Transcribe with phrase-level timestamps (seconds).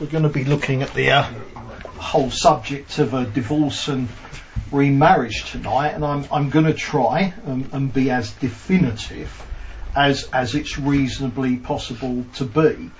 [0.00, 1.22] we're going to be looking at the uh,
[1.98, 4.08] whole subject of a divorce and
[4.72, 9.46] remarriage tonight, and I'm, I'm going to try and, and be as definitive
[9.94, 12.90] as as it's reasonably possible to be.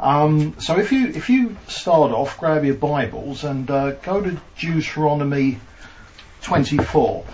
[0.00, 4.40] Um, so if you if you start off, grab your Bibles and uh, go to
[4.58, 5.58] Deuteronomy
[6.40, 7.24] 24,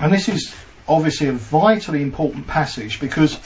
[0.00, 0.54] and this is
[0.86, 3.38] obviously a vitally important passage because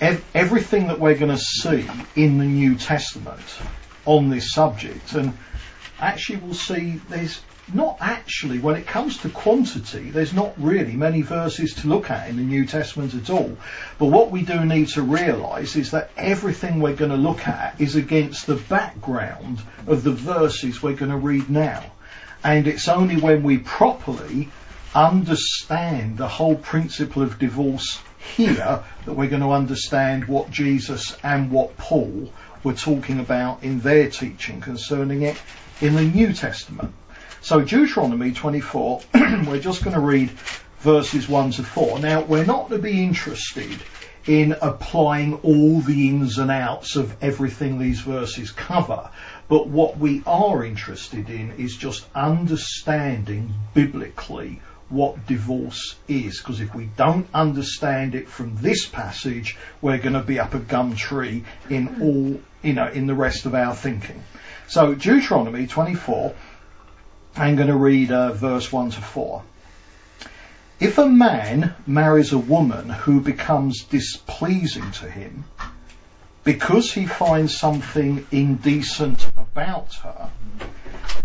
[0.00, 1.86] ev- everything that we're going to see
[2.16, 3.42] in the New Testament
[4.04, 5.36] on this subject, and
[6.00, 7.40] actually we'll see there's
[7.72, 12.28] not actually, when it comes to quantity, there's not really many verses to look at
[12.28, 13.56] in the New Testament at all.
[13.98, 17.80] But what we do need to realise is that everything we're going to look at
[17.80, 21.84] is against the background of the verses we're going to read now.
[22.44, 24.48] And it's only when we properly
[24.94, 28.00] understand the whole principle of divorce
[28.36, 32.30] here that we're going to understand what Jesus and what Paul
[32.64, 35.40] were talking about in their teaching concerning it
[35.80, 36.92] in the New Testament.
[37.40, 39.02] So Deuteronomy 24,
[39.46, 40.30] we're just going to read
[40.80, 41.98] verses 1 to 4.
[41.98, 43.78] Now, we're not to be interested
[44.26, 49.10] in applying all the ins and outs of everything these verses cover,
[49.48, 56.74] but what we are interested in is just understanding biblically what divorce is, because if
[56.74, 61.44] we don't understand it from this passage, we're going to be up a gum tree
[61.70, 64.22] in all, you know, in the rest of our thinking.
[64.68, 66.34] So Deuteronomy 24,
[67.36, 69.42] I'm going to read uh, verse 1 to 4.
[70.80, 75.44] If a man marries a woman who becomes displeasing to him
[76.42, 80.30] because he finds something indecent about her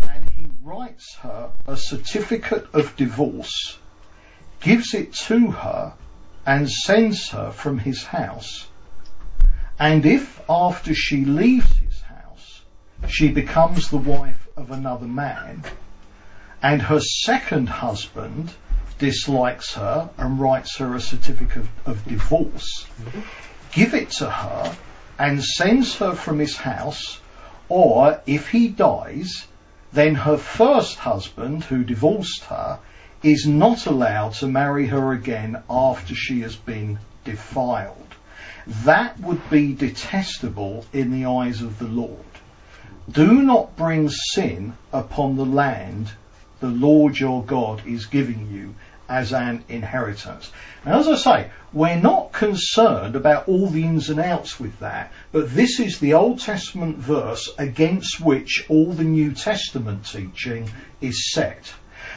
[0.08, 3.78] and he writes her a certificate of divorce,
[4.60, 5.94] gives it to her
[6.46, 8.67] and sends her from his house,
[9.78, 12.62] and if after she leaves his house
[13.08, 15.62] she becomes the wife of another man,
[16.62, 18.50] and her second husband
[18.98, 23.20] dislikes her and writes her a certificate of, divorce, mm-hmm.
[23.72, 24.76] give it to her
[25.18, 27.20] and sends her from his house,
[27.68, 29.46] or if he dies,
[29.92, 32.78] then her first husband, who divorced her,
[33.22, 38.07] is not allowed to marry her again after she has been defiled.
[38.84, 42.18] That would be detestable in the eyes of the Lord.
[43.10, 46.12] Do not bring sin upon the land
[46.60, 48.74] the Lord your God is giving you
[49.08, 50.52] as an inheritance.
[50.84, 55.12] Now, as I say, we're not concerned about all the ins and outs with that,
[55.32, 60.68] but this is the Old Testament verse against which all the New Testament teaching
[61.00, 61.72] is set.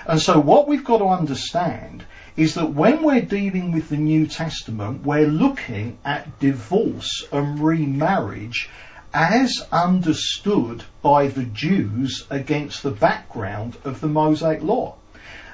[0.06, 2.04] And so what we've got to understand
[2.36, 8.70] is that when we're dealing with the New Testament, we're looking at divorce and remarriage
[9.14, 14.96] as understood by the Jews against the background of the Mosaic Law.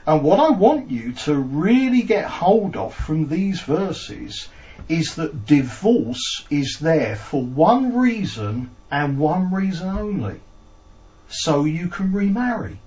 [0.05, 4.47] And what I want you to really get hold of from these verses
[4.87, 10.39] is that divorce is there for one reason and one reason only.
[11.29, 12.79] So you can remarry.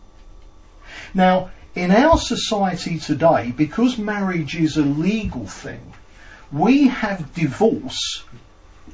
[1.12, 5.94] Now, in our society today, because marriage is a legal thing,
[6.52, 8.22] we have divorce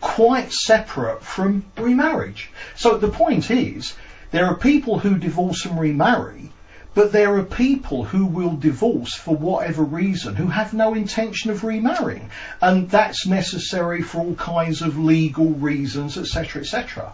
[0.00, 2.48] quite separate from remarriage.
[2.76, 3.94] So the point is,
[4.30, 6.52] there are people who divorce and remarry,
[6.94, 11.64] but there are people who will divorce for whatever reason who have no intention of
[11.64, 12.30] remarrying.
[12.62, 17.12] And that's necessary for all kinds of legal reasons, etc., etc.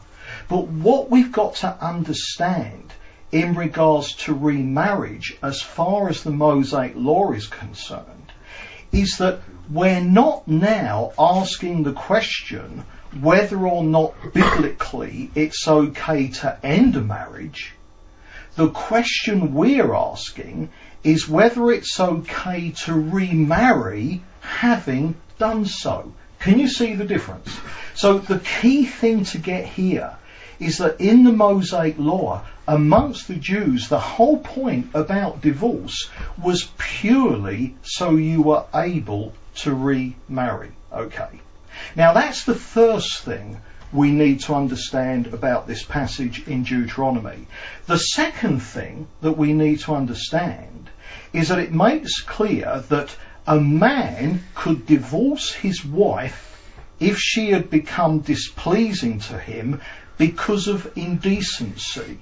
[0.51, 2.93] But what we've got to understand
[3.33, 8.33] in regards to remarriage, as far as the Mosaic law is concerned,
[8.93, 12.85] is that we're not now asking the question
[13.21, 17.73] whether or not biblically it's okay to end a marriage.
[18.57, 20.69] The question we're asking
[21.03, 26.13] is whether it's okay to remarry having done so.
[26.39, 27.59] Can you see the difference?
[27.95, 30.17] So the key thing to get here
[30.61, 36.09] is that in the Mosaic law, amongst the Jews, the whole point about divorce
[36.41, 40.73] was purely so you were able to remarry.
[40.93, 41.41] Okay.
[41.97, 43.61] Now that's the first thing
[43.93, 47.47] we need to understand about this passage in Deuteronomy.
[47.87, 50.89] The second thing that we need to understand
[51.33, 53.15] is that it makes clear that
[53.47, 56.49] a man could divorce his wife
[57.01, 59.81] if she had become displeasing to him
[60.17, 62.19] because of indecency.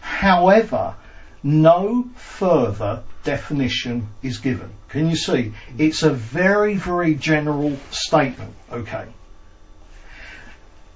[0.00, 0.94] However,
[1.42, 4.70] no further definition is given.
[4.88, 5.52] Can you see?
[5.78, 9.06] It's a very, very general statement, okay?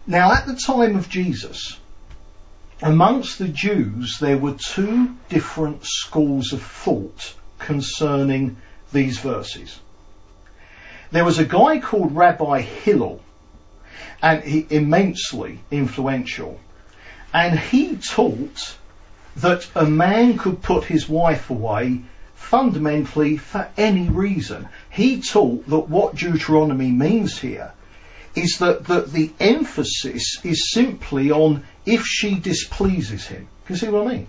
[0.06, 1.78] Now, at the time of Jesus,
[2.82, 8.56] amongst the Jews, there were two different schools of thought concerning
[8.92, 9.78] these verses.
[11.10, 13.22] There was a guy called Rabbi Hillel,
[14.20, 16.60] and he immensely influential,
[17.32, 18.76] and he taught
[19.36, 22.02] that a man could put his wife away
[22.34, 24.68] fundamentally for any reason.
[24.90, 27.72] He taught that what Deuteronomy means here
[28.34, 33.48] is that, that the emphasis is simply on if she displeases him.
[33.66, 34.26] Can you see what I mean?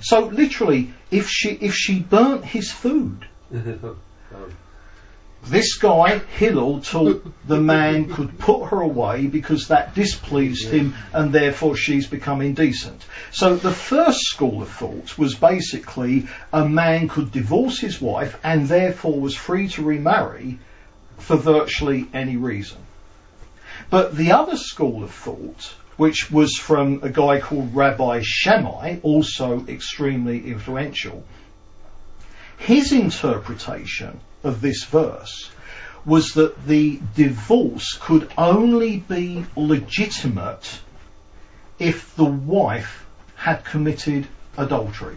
[0.00, 3.26] So literally, if she if she burnt his food,
[5.44, 11.32] this guy Hillel taught the man could put her away because that displeased him, and
[11.32, 13.04] therefore she's become indecent.
[13.32, 18.68] So the first school of thought was basically a man could divorce his wife and
[18.68, 20.58] therefore was free to remarry
[21.18, 22.78] for virtually any reason.
[23.88, 29.66] But the other school of thought, which was from a guy called Rabbi Shammai, also
[29.66, 31.24] extremely influential,
[32.58, 35.50] his interpretation of this verse
[36.04, 40.80] was that the divorce could only be legitimate
[41.78, 44.26] if the wife had committed
[44.56, 45.16] adultery.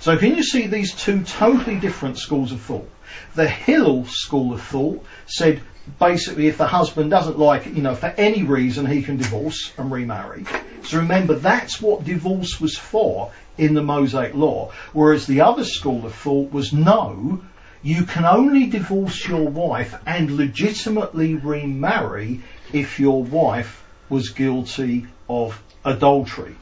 [0.00, 2.90] So can you see these two totally different schools of thought?
[3.34, 5.60] The Hill school of thought said
[5.98, 9.72] basically if the husband doesn't like it, you know, for any reason he can divorce
[9.78, 10.44] and remarry.
[10.82, 14.72] So remember that's what divorce was for in the Mosaic law.
[14.92, 17.40] Whereas the other school of thought was no,
[17.82, 22.40] you can only divorce your wife and legitimately remarry
[22.72, 26.56] if your wife was guilty of adultery.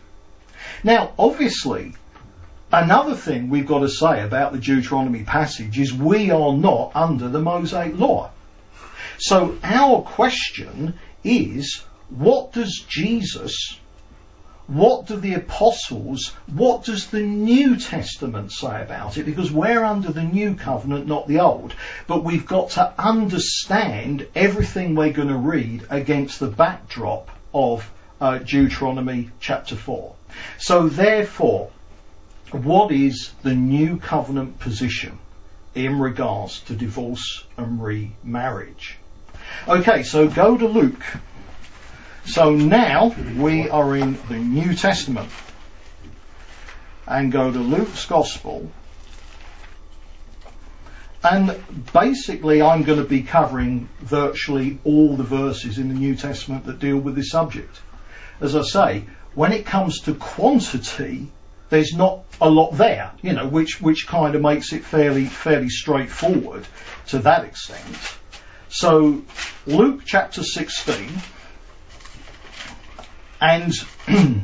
[0.82, 1.94] Now, obviously,
[2.72, 7.28] another thing we've got to say about the Deuteronomy passage is we are not under
[7.28, 8.30] the Mosaic law.
[9.18, 13.78] So our question is, what does Jesus,
[14.66, 19.26] what do the apostles, what does the New Testament say about it?
[19.26, 21.74] Because we're under the new covenant, not the old.
[22.06, 27.90] But we've got to understand everything we're going to read against the backdrop of
[28.20, 30.14] uh, Deuteronomy chapter 4.
[30.58, 31.70] So therefore,
[32.50, 35.18] what is the new covenant position
[35.74, 38.96] in regards to divorce and remarriage?
[39.68, 41.04] Okay, so go to Luke.
[42.26, 45.30] So now we are in the New Testament.
[47.06, 48.70] And go to Luke's Gospel.
[51.22, 51.62] And
[51.92, 56.78] basically, I'm going to be covering virtually all the verses in the New Testament that
[56.78, 57.80] deal with this subject.
[58.40, 59.04] As I say,
[59.34, 61.28] when it comes to quantity,
[61.70, 65.68] there's not a lot there, you know, which, which kind of makes it fairly, fairly
[65.68, 66.66] straightforward
[67.08, 67.96] to that extent.
[68.68, 69.22] So,
[69.66, 71.08] Luke chapter 16,
[73.44, 73.74] and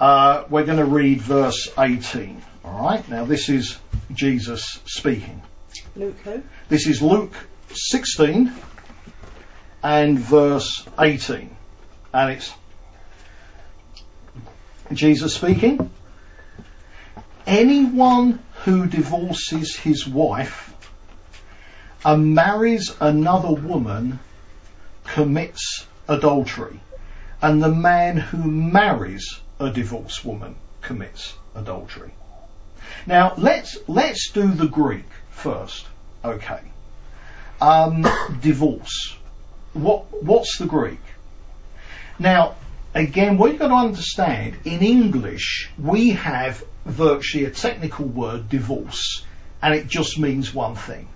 [0.00, 2.40] uh, we're going to read verse 18.
[2.64, 3.76] All right, now this is
[4.12, 5.42] Jesus speaking.
[5.96, 6.42] Luke who?
[6.68, 7.34] This is Luke
[7.72, 8.52] 16
[9.82, 11.56] and verse 18.
[12.14, 12.54] And it's
[14.92, 15.90] Jesus speaking.
[17.44, 20.72] Anyone who divorces his wife
[22.04, 24.20] and marries another woman
[25.04, 26.78] commits adultery.
[27.42, 32.12] And the man who marries a divorced woman commits adultery.
[33.06, 35.86] Now let's let's do the Greek first.
[36.24, 36.60] Okay.
[37.60, 38.06] Um,
[38.40, 39.16] divorce.
[39.72, 41.00] What what's the Greek?
[42.18, 42.54] Now
[42.94, 49.24] again, what you've got to understand in English we have virtually a technical word divorce,
[49.60, 51.08] and it just means one thing.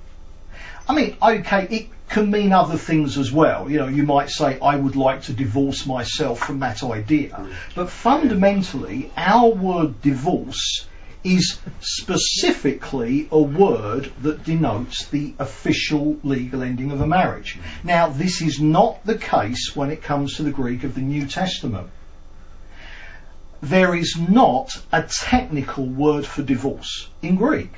[0.89, 3.71] I mean, okay, it can mean other things as well.
[3.71, 7.31] You know, you might say, I would like to divorce myself from that idea.
[7.31, 7.53] Mm.
[7.75, 10.87] But fundamentally, our word divorce
[11.25, 17.59] is specifically a word that denotes the official legal ending of a marriage.
[17.83, 21.27] Now, this is not the case when it comes to the Greek of the New
[21.27, 21.91] Testament.
[23.61, 27.73] There is not a technical word for divorce in Greek.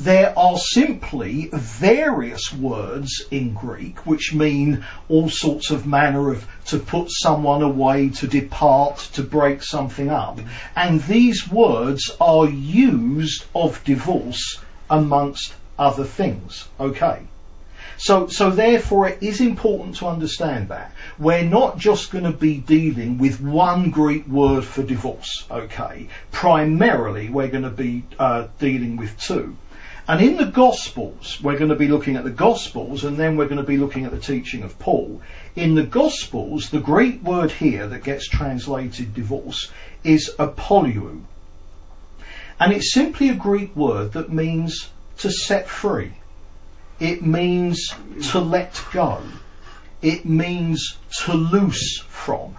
[0.00, 6.78] There are simply various words in Greek which mean all sorts of manner of to
[6.78, 10.38] put someone away, to depart, to break something up.
[10.76, 16.68] And these words are used of divorce amongst other things.
[16.78, 17.22] Okay.
[17.96, 20.92] So, so therefore it is important to understand that.
[21.18, 26.06] We're not just going to be dealing with one Greek word for divorce, okay?
[26.30, 29.56] Primarily we're going to be uh, dealing with two.
[30.08, 33.44] And in the Gospels, we're going to be looking at the Gospels and then we're
[33.44, 35.20] going to be looking at the teaching of Paul.
[35.54, 39.70] In the Gospels, the Greek word here that gets translated divorce
[40.02, 41.20] is apoluo.
[42.58, 44.88] And it's simply a Greek word that means
[45.18, 46.12] to set free.
[46.98, 47.90] It means
[48.30, 49.20] to let go.
[50.00, 52.56] It means to loose from.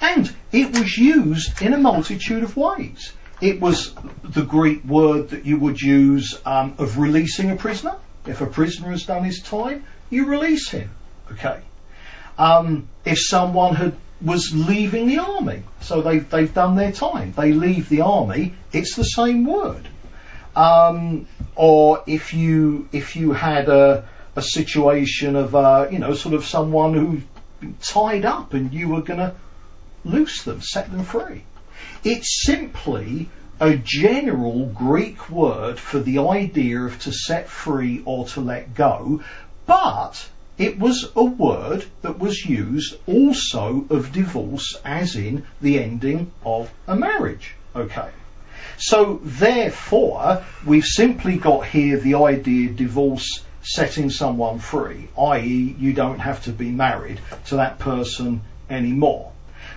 [0.00, 3.12] And it was used in a multitude of ways.
[3.42, 7.96] It was the Greek word that you would use um, of releasing a prisoner.
[8.24, 10.90] If a prisoner has done his time, you release him.
[11.32, 11.60] Okay.
[12.38, 17.52] Um, if someone had was leaving the army, so they've they've done their time, they
[17.52, 18.54] leave the army.
[18.72, 19.88] It's the same word.
[20.54, 26.36] Um, or if you if you had a a situation of uh, you know sort
[26.36, 27.22] of someone who
[27.80, 29.34] tied up and you were going to
[30.04, 31.42] loose them, set them free.
[32.04, 33.28] It's simply
[33.60, 39.22] a general Greek word for the idea of to set free or to let go,
[39.66, 40.28] but
[40.58, 46.72] it was a word that was used also of divorce as in the ending of
[46.88, 47.54] a marriage.
[47.76, 48.10] Okay.
[48.78, 55.76] So therefore, we've simply got here the idea divorce setting someone free, i.e.
[55.78, 59.30] you don't have to be married to that person anymore.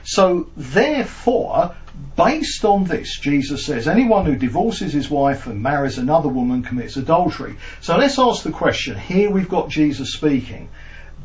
[0.03, 1.75] So therefore,
[2.15, 6.97] based on this, Jesus says, anyone who divorces his wife and marries another woman commits
[6.97, 7.55] adultery.
[7.81, 8.97] So let's ask the question.
[8.97, 10.69] Here we've got Jesus speaking.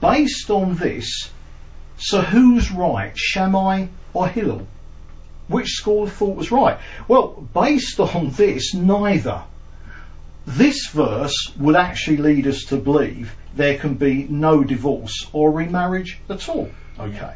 [0.00, 1.31] Based on this,
[1.99, 4.67] so who's right, Shammai or Hillel?
[5.49, 6.79] Which school of thought was right?
[7.09, 9.43] Well, based on this, neither.
[10.47, 16.19] This verse would actually lead us to believe there can be no divorce or remarriage
[16.29, 16.71] at all.
[16.99, 17.35] Okay.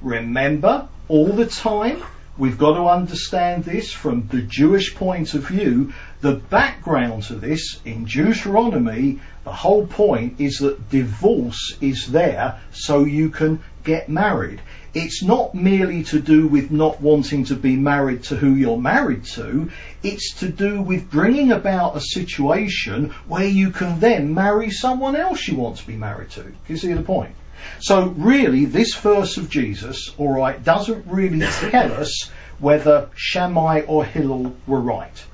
[0.00, 2.02] Remember, all the time,
[2.36, 5.92] we've got to understand this from the Jewish point of view.
[6.20, 13.04] The background to this in Deuteronomy, the whole point is that divorce is there so
[13.04, 14.60] you can get married.
[14.94, 19.24] It's not merely to do with not wanting to be married to who you're married
[19.34, 19.70] to.
[20.02, 25.48] It's to do with bringing about a situation where you can then marry someone else
[25.48, 26.52] you want to be married to.
[26.68, 27.34] You see the point?
[27.80, 34.04] So really, this verse of Jesus, all right, doesn't really tell us whether Shammai or
[34.04, 35.24] Hillel were right.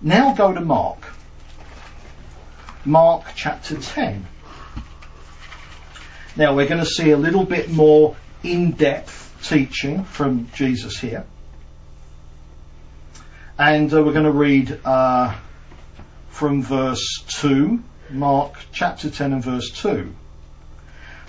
[0.00, 1.04] Now go to Mark.
[2.84, 4.26] Mark chapter 10.
[6.36, 11.26] Now we're going to see a little bit more in-depth teaching from Jesus here.
[13.58, 15.36] And uh, we're going to read uh,
[16.30, 20.14] from verse 2, Mark chapter 10 and verse 2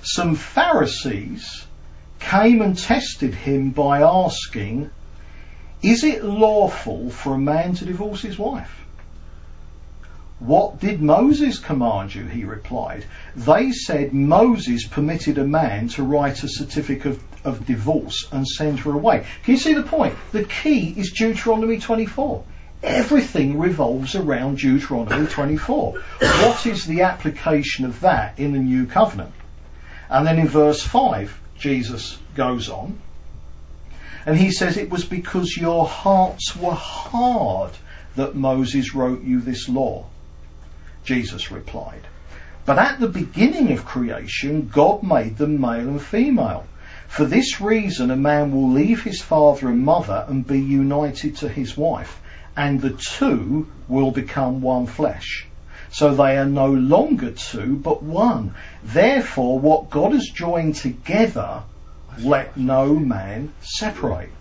[0.03, 1.65] some Pharisees
[2.20, 4.89] came and tested him by asking,
[5.81, 8.81] Is it lawful for a man to divorce his wife?
[10.39, 12.24] What did Moses command you?
[12.25, 13.05] He replied.
[13.36, 18.91] They said Moses permitted a man to write a certificate of, divorce and send her
[18.91, 19.25] away.
[19.43, 20.15] Can you see the point?
[20.31, 22.43] The key is Deuteronomy 24.
[22.81, 25.93] Everything revolves around Deuteronomy 24.
[26.20, 29.34] What is the application of that in the new covenant?
[30.12, 33.00] And then in verse 5, Jesus goes on
[34.25, 37.72] and he says, It was because your hearts were hard
[38.18, 40.06] that Moses wrote you this law.
[41.06, 42.01] Jesus replied,
[42.65, 46.65] But at the beginning of creation, God made them male and female.
[47.08, 51.50] For this reason, a man will leave his father and mother and be united to
[51.50, 52.20] his wife,
[52.56, 55.48] and the two will become one flesh.
[55.91, 58.53] So they are no longer two, but one.
[58.83, 61.63] Therefore, what God has joined together,
[62.17, 64.31] let no man separate.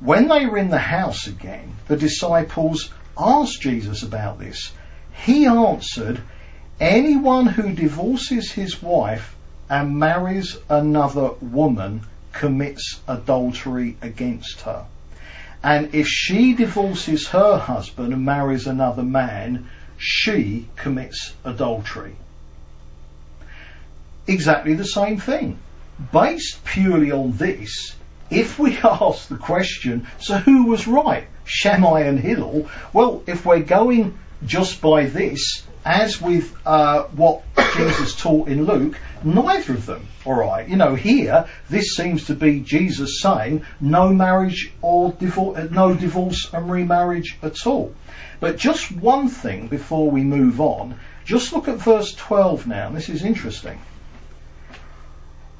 [0.00, 4.72] When they were in the house again, the disciples asked Jesus about this.
[5.24, 6.20] He answered,
[6.80, 9.34] Anyone who divorces his wife
[9.68, 14.84] and marries another woman commits adultery against her.
[15.62, 22.16] And if she divorces her husband and marries another man, she commits adultery.
[24.26, 25.58] Exactly the same thing.
[26.12, 27.94] Based purely on this,
[28.30, 32.68] if we ask the question, so who was right, Shammai and Hillel?
[32.92, 37.42] Well, if we're going just by this, as with uh, what
[37.76, 40.08] Jesus taught in Luke, neither of them.
[40.24, 45.94] All right, you know, here this seems to be Jesus saying no marriage or no
[45.94, 47.94] divorce and remarriage at all.
[48.40, 52.90] But just one thing before we move on, just look at verse 12 now.
[52.90, 53.80] This is interesting.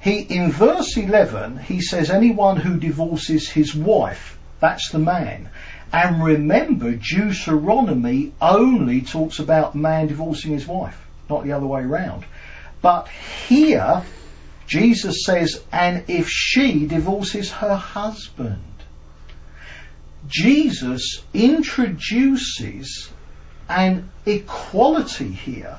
[0.00, 5.50] He, in verse 11, he says, anyone who divorces his wife, that's the man.
[5.92, 12.24] And remember, Deuteronomy only talks about man divorcing his wife, not the other way around.
[12.82, 13.08] But
[13.48, 14.04] here,
[14.66, 18.62] Jesus says, and if she divorces her husband.
[20.28, 23.10] Jesus introduces
[23.68, 25.76] an equality here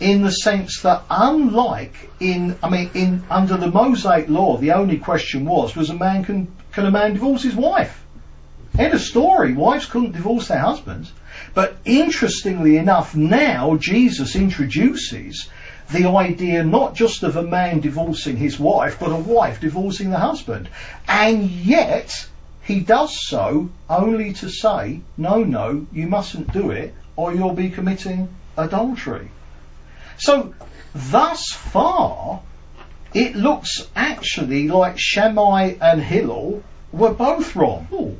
[0.00, 4.98] in the sense that unlike in I mean in under the Mosaic law the only
[4.98, 8.02] question was was a man can can a man divorce his wife?
[8.78, 9.52] End of story.
[9.52, 11.12] Wives couldn't divorce their husbands.
[11.54, 15.48] But interestingly enough, now Jesus introduces
[15.90, 20.18] the idea not just of a man divorcing his wife, but a wife divorcing the
[20.18, 20.70] husband.
[21.06, 22.26] And yet,
[22.62, 27.70] he does so only to say, no, no, you mustn't do it, or you'll be
[27.70, 29.28] committing adultery.
[30.18, 30.54] So,
[30.94, 32.40] thus far,
[33.14, 37.88] it looks actually like Shammai and Hillel were both wrong.
[37.92, 38.16] Ooh.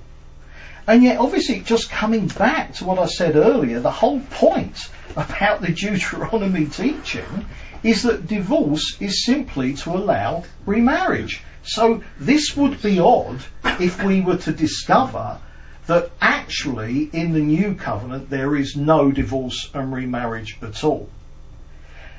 [0.87, 5.61] And yet, obviously, just coming back to what I said earlier, the whole point about
[5.61, 7.46] the Deuteronomy teaching
[7.82, 11.42] is that divorce is simply to allow remarriage.
[11.64, 15.38] So this would be odd if we were to discover
[15.87, 21.09] that actually in the new covenant there is no divorce and remarriage at all.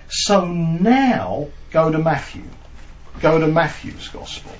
[0.09, 2.43] So now go to Matthew.
[3.19, 4.51] Go to Matthew's Gospel.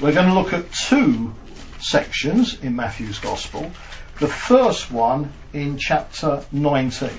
[0.00, 1.34] We're going to look at two
[1.80, 3.70] sections in Matthew's Gospel.
[4.18, 7.10] The first one in chapter 19.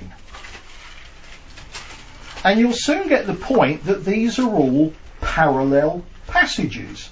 [2.43, 4.93] And you'll soon get the point that these are all
[5.37, 7.11] parallel passages,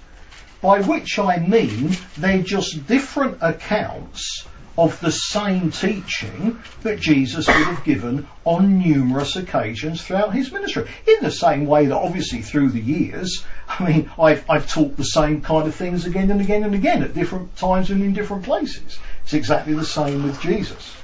[0.59, 7.67] by which I mean they're just different accounts of the same teaching that Jesus would
[7.67, 10.87] have given on numerous occasions throughout his ministry.
[11.07, 15.03] In the same way that obviously through the years, I mean, I've, I've taught the
[15.03, 18.43] same kind of things again and again and again at different times and in different
[18.43, 18.97] places.
[19.23, 20.95] It's exactly the same with Jesus.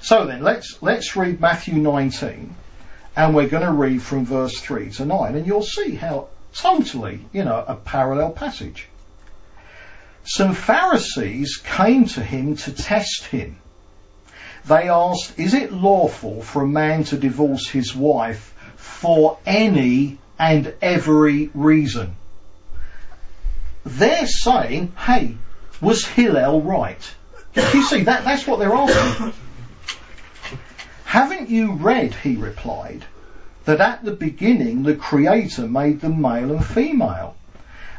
[0.00, 2.54] So then, let's, let's read Matthew 19,
[3.16, 7.24] and we're going to read from verse 3 to 9, and you'll see how totally,
[7.32, 8.88] you know, a parallel passage
[10.24, 13.56] some Pharisees came to him to test him.
[14.66, 20.74] They asked, Is it lawful for a man to divorce his wife for any and
[20.80, 22.14] every reason?
[23.84, 25.36] They're saying, Hey,
[25.80, 27.14] was Hillel right?
[27.54, 29.32] You see, that, that's what they're asking.
[31.04, 33.04] Haven't you read, he replied,
[33.64, 37.36] that at the beginning the Creator made them male and female?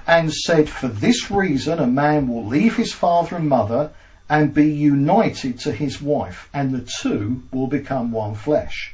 [0.06, 3.92] and said, For this reason a man will leave his father and mother
[4.30, 8.94] and be united to his wife, and the two will become one flesh.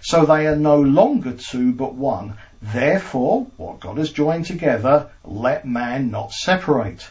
[0.00, 2.34] So they are no longer two but one.
[2.62, 7.08] Therefore, what God has joined together, let man not separate.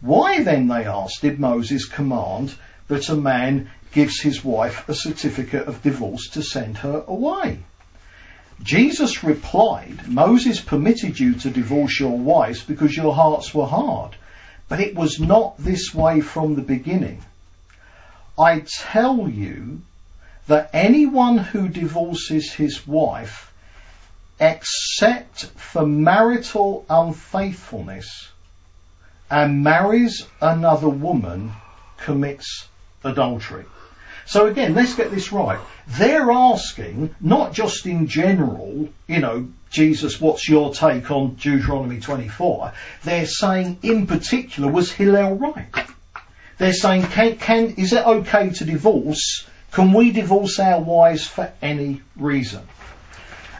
[0.00, 2.54] Why then, they asked, did Moses command
[2.86, 7.58] that a man gives his wife a certificate of divorce to send her away?
[8.62, 14.16] Jesus replied, Moses permitted you to divorce your wives because your hearts were hard,
[14.68, 17.22] but it was not this way from the beginning.
[18.38, 19.82] I tell you
[20.48, 23.52] that anyone who divorces his wife,
[24.40, 28.28] except for marital unfaithfulness,
[29.30, 31.52] and marries another woman,
[31.98, 32.66] commits
[33.04, 33.66] adultery.
[34.28, 35.58] So again, let's get this right.
[35.86, 42.74] They're asking, not just in general, you know, Jesus, what's your take on Deuteronomy 24?
[43.04, 45.72] They're saying, in particular, was Hillel right?
[46.58, 49.48] They're saying, can, can, is it okay to divorce?
[49.72, 52.68] Can we divorce our wives for any reason?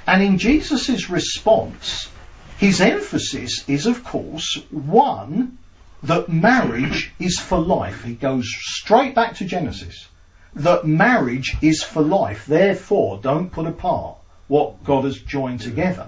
[0.06, 2.10] And in Jesus' response,
[2.58, 5.56] his emphasis is, of course, one,
[6.02, 8.04] that marriage is for life.
[8.04, 10.08] He goes straight back to Genesis
[10.54, 12.46] that marriage is for life.
[12.46, 14.16] Therefore, don't put apart
[14.48, 16.06] what God has joined together.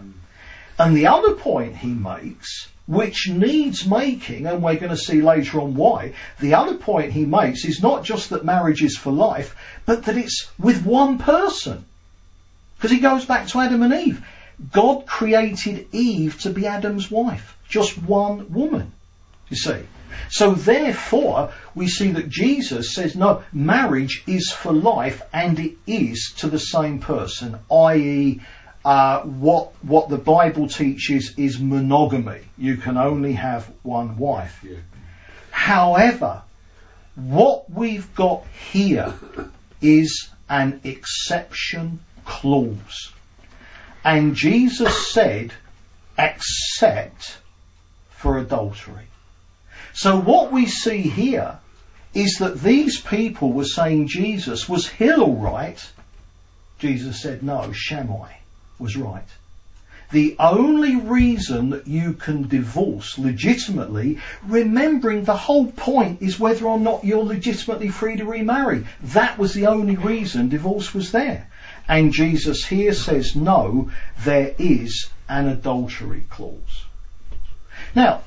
[0.79, 5.61] And the other point he makes, which needs making, and we're going to see later
[5.61, 9.55] on why, the other point he makes is not just that marriage is for life,
[9.85, 11.85] but that it's with one person.
[12.77, 14.25] Because he goes back to Adam and Eve.
[14.73, 17.57] God created Eve to be Adam's wife.
[17.69, 18.93] Just one woman.
[19.51, 19.83] You see.
[20.29, 26.35] So therefore, we see that Jesus says, no, marriage is for life and it is
[26.39, 28.41] to the same person, i.e.,
[28.83, 32.41] uh, what what the Bible teaches is monogamy.
[32.57, 34.65] You can only have one wife.
[34.67, 34.79] Yeah.
[35.51, 36.43] However,
[37.15, 39.13] what we've got here
[39.83, 43.13] is an exception clause.
[44.03, 45.53] And Jesus said,
[46.19, 47.37] except
[48.11, 49.10] for adultery.
[49.93, 51.59] So what we see here
[52.15, 55.81] is that these people were saying Jesus was Hillel right.
[56.79, 58.33] Jesus said no, Shammai
[58.79, 59.27] was right.
[60.11, 66.81] The only reason that you can divorce legitimately, remembering the whole point is whether or
[66.81, 68.87] not you're legitimately free to remarry.
[69.03, 71.49] That was the only reason divorce was there.
[71.87, 73.91] And Jesus here says no,
[74.25, 76.85] there is an adultery clause.
[77.95, 78.23] Now,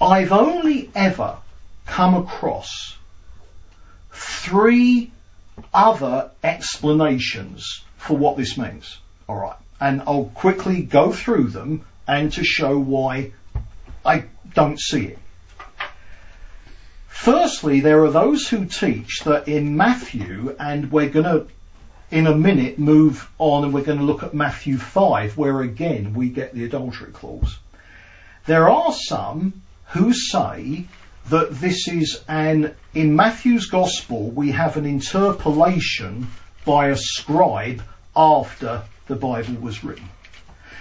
[0.00, 1.36] I've only ever
[1.86, 2.96] come across
[4.12, 5.12] three
[5.74, 8.98] other explanations for what this means.
[9.28, 9.56] Alright.
[9.80, 13.32] And I'll quickly go through them and to show why
[14.04, 15.18] I don't see it.
[17.08, 21.46] Firstly, there are those who teach that in Matthew, and we're going to
[22.10, 26.14] in a minute move on and we're going to look at Matthew 5, where again
[26.14, 27.58] we get the adultery clause.
[28.46, 30.86] There are some who say
[31.28, 36.28] that this is an, in Matthew's Gospel, we have an interpolation
[36.64, 37.82] by a scribe
[38.16, 40.08] after the Bible was written.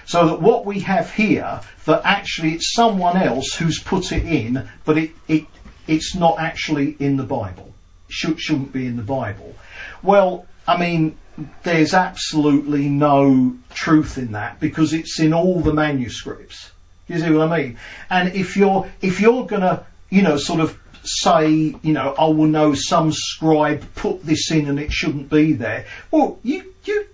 [0.06, 4.67] So that what we have here, that actually it's someone else who's put it in,
[4.86, 5.45] but it, it,
[5.88, 7.74] it's not actually in the Bible.
[8.10, 9.56] Should, shouldn't be in the Bible.
[10.02, 11.15] Well, I mean,
[11.63, 16.72] there's absolutely no truth in that because it's in all the manuscripts.
[17.10, 17.78] You see what I mean?
[18.10, 22.48] And if you're, if you're gonna, you know, sort of say, you know, oh well
[22.48, 25.86] no, some scribe put this in and it shouldn't be there.
[26.12, 27.08] Well, you, you,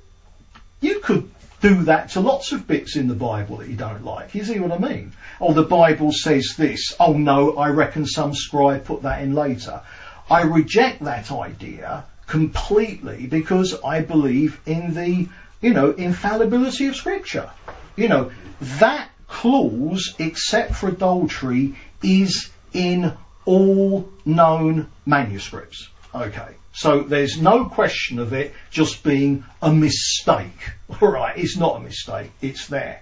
[0.82, 1.32] you could
[1.62, 4.36] do that to lots of bits in the Bible that you don't like.
[4.36, 5.14] You see what I mean?
[5.40, 6.94] Oh, the Bible says this.
[7.00, 9.82] Oh no, I reckon some scribe put that in later.
[10.30, 15.28] I reject that idea completely because I believe in the,
[15.62, 17.50] you know, infallibility of scripture.
[17.96, 18.32] You know,
[18.80, 23.14] that clause, except for adultery, is in
[23.46, 25.90] all known manuscripts.
[26.14, 26.56] Okay.
[26.76, 30.72] So there's no question of it just being a mistake.
[31.02, 33.02] Alright, it's not a mistake, it's there.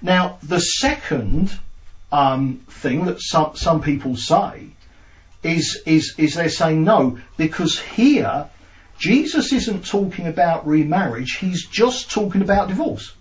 [0.00, 1.58] Now, the second
[2.10, 4.68] um, thing that some, some people say
[5.42, 8.48] is, is, is they're saying no, because here,
[8.98, 13.12] Jesus isn't talking about remarriage, he's just talking about divorce.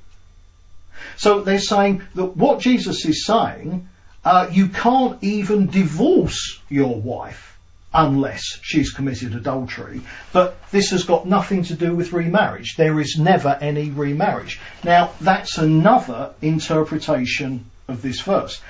[1.17, 3.87] So they're saying that what Jesus is saying,
[4.23, 7.57] uh, you can't even divorce your wife
[7.93, 10.01] unless she's committed adultery.
[10.33, 12.75] But this has got nothing to do with remarriage.
[12.75, 14.59] There is never any remarriage.
[14.83, 18.61] Now, that's another interpretation of this verse.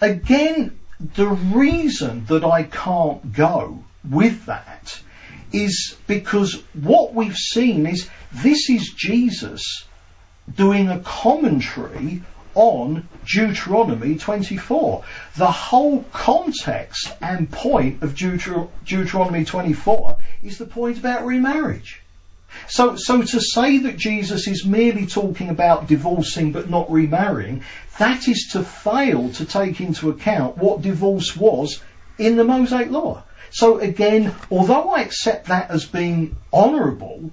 [0.00, 0.78] Again,
[1.14, 5.00] the reason that I can't go with that
[5.52, 9.84] is because what we've seen is this is Jesus
[10.56, 12.22] doing a commentary
[12.54, 15.04] on Deuteronomy 24.
[15.36, 22.02] The whole context and point of Deuter- Deuteronomy 24 is the point about remarriage.
[22.68, 27.62] So, so to say that Jesus is merely talking about divorcing but not remarrying,
[27.98, 31.82] that is to fail to take into account what divorce was
[32.18, 33.22] in the Mosaic Law.
[33.50, 37.30] So again, although I accept that as being honourable,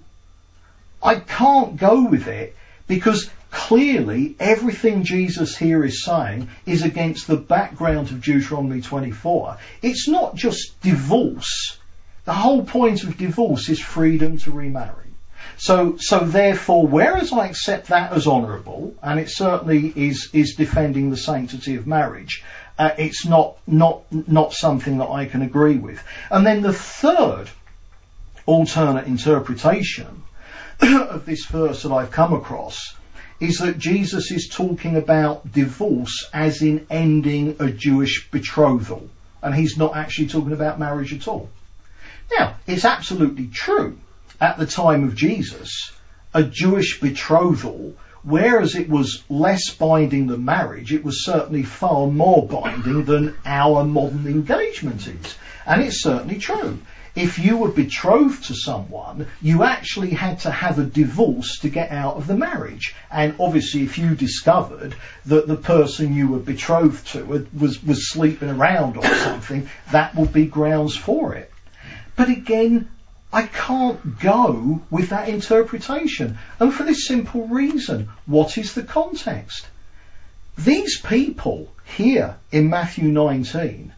[1.02, 2.56] I can't go with it
[2.90, 9.58] because clearly everything Jesus here is saying is against the background of Deuteronomy 24.
[9.82, 11.78] It's not just divorce.
[12.26, 15.14] The whole point of divorce is freedom to remarry.
[15.58, 21.12] So, so therefore, whereas I accept that as honourable, and it certainly is, is defending
[21.12, 22.44] the sanctity of marriage,
[22.80, 26.04] uh, it's not, not, not something that I can agree with.
[26.32, 27.50] And then the third
[28.48, 30.24] alternate interpretation
[31.10, 32.96] of this verse that I've come across
[33.40, 39.10] is that Jesus is talking about divorce as in ending a Jewish betrothal.
[39.42, 41.50] And he's not actually talking about marriage at all.
[42.38, 43.98] Now, it's absolutely true
[44.42, 45.92] at the time of Jesus,
[46.34, 52.46] a Jewish betrothal, whereas it was less binding than marriage, it was certainly far more
[52.46, 55.36] binding than our modern engagement is.
[55.66, 56.80] And it's certainly true.
[57.20, 61.92] If you were betrothed to someone, you actually had to have a divorce to get
[61.92, 62.96] out of the marriage.
[63.12, 68.50] And obviously, if you discovered that the person you were betrothed to was, was sleeping
[68.50, 71.52] around or something, that would be grounds for it.
[72.16, 72.90] But again,
[73.34, 76.38] I can't go with that interpretation.
[76.58, 79.68] And for this simple reason, what is the context?
[80.58, 83.94] These people here in Matthew 19,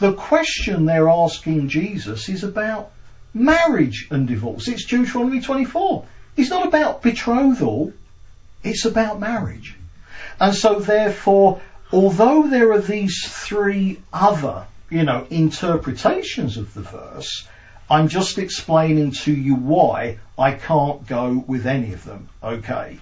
[0.00, 2.90] the question they're asking Jesus is about
[3.34, 4.66] marriage and divorce.
[4.66, 6.04] It's Deuteronomy 24.
[6.36, 7.92] It's not about betrothal,
[8.64, 9.76] it's about marriage.
[10.40, 11.60] And so therefore,
[11.92, 17.46] although there are these three other, you know, interpretations of the verse,
[17.90, 22.30] I'm just explaining to you why I can't go with any of them.
[22.42, 22.98] Okay.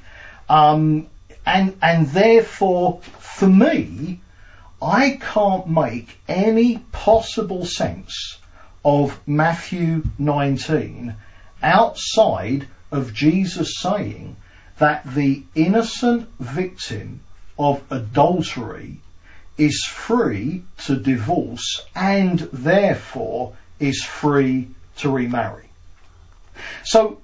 [0.49, 1.09] Um,
[1.47, 4.21] and, and therefore, for me,
[4.81, 8.38] I can't make any possible sense
[8.85, 11.14] of Matthew 19
[11.62, 14.37] outside of Jesus saying
[14.79, 17.21] that the innocent victim
[17.59, 19.01] of adultery
[19.57, 25.69] is free to divorce and therefore is free to remarry.
[26.85, 27.21] So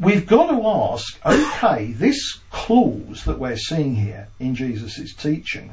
[0.00, 5.72] we've got to ask, okay, this clause that we're seeing here in Jesus' teaching,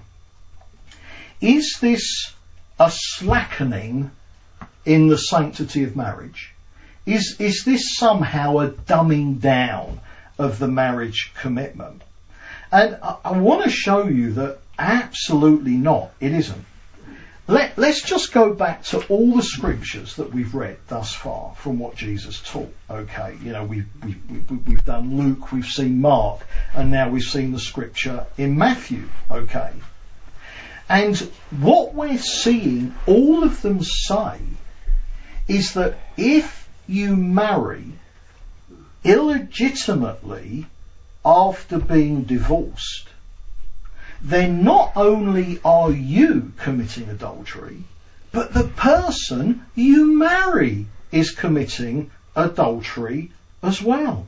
[1.42, 2.34] is this
[2.80, 4.12] a slackening
[4.86, 6.54] in the sanctity of marriage?
[7.06, 10.00] Is, is this somehow a dumbing down
[10.38, 12.02] of the marriage commitment?
[12.72, 16.66] And I, I want to show you that absolutely not, it isn't.
[17.48, 21.80] Let, us just go back to all the scriptures that we've read thus far from
[21.80, 22.72] what Jesus taught.
[22.92, 26.42] Okay, you know, we've, we've, we've done Luke, we've seen Mark,
[26.76, 29.10] and now we've seen the scripture in Matthew.
[29.32, 29.72] Okay.
[30.90, 31.16] And
[31.52, 34.40] what we're seeing all of them say
[35.48, 37.86] is that if you marry
[39.04, 40.66] illegitimately
[41.24, 43.08] after being divorced,
[44.22, 47.84] then not only are you committing adultery,
[48.32, 54.28] but the person you marry is committing adultery as well.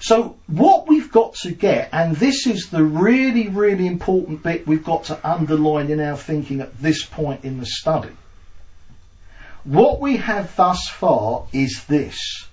[0.00, 4.84] So what we've got to get, and this is the really, really important bit we've
[4.84, 8.14] got to underline in our thinking at this point in the study.
[9.64, 12.46] What we have thus far is this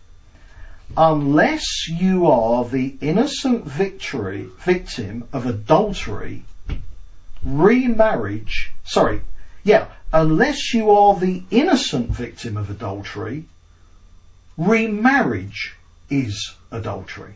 [0.97, 6.43] unless you are the innocent victory, victim of adultery,
[7.43, 9.21] remarriage, sorry,
[9.63, 13.45] yeah, unless you are the innocent victim of adultery,
[14.57, 15.75] remarriage
[16.21, 17.33] is adultery.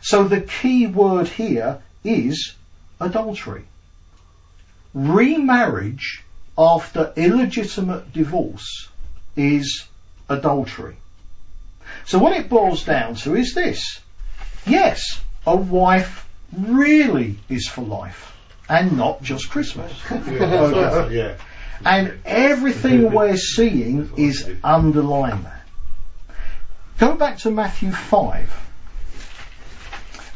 [0.00, 2.54] So the key word here is
[3.00, 3.64] adultery.
[4.94, 6.22] Remarriage
[6.56, 8.88] after illegitimate divorce
[9.36, 9.84] is
[10.28, 10.96] adultery.
[12.04, 14.00] So what it boils down to is this.
[14.66, 18.32] Yes, a wife really is for life
[18.68, 19.92] and not just Christmas.
[20.10, 21.34] yeah.
[21.84, 25.61] And everything we're seeing is underlying that.
[26.98, 28.70] Go back to Matthew 5.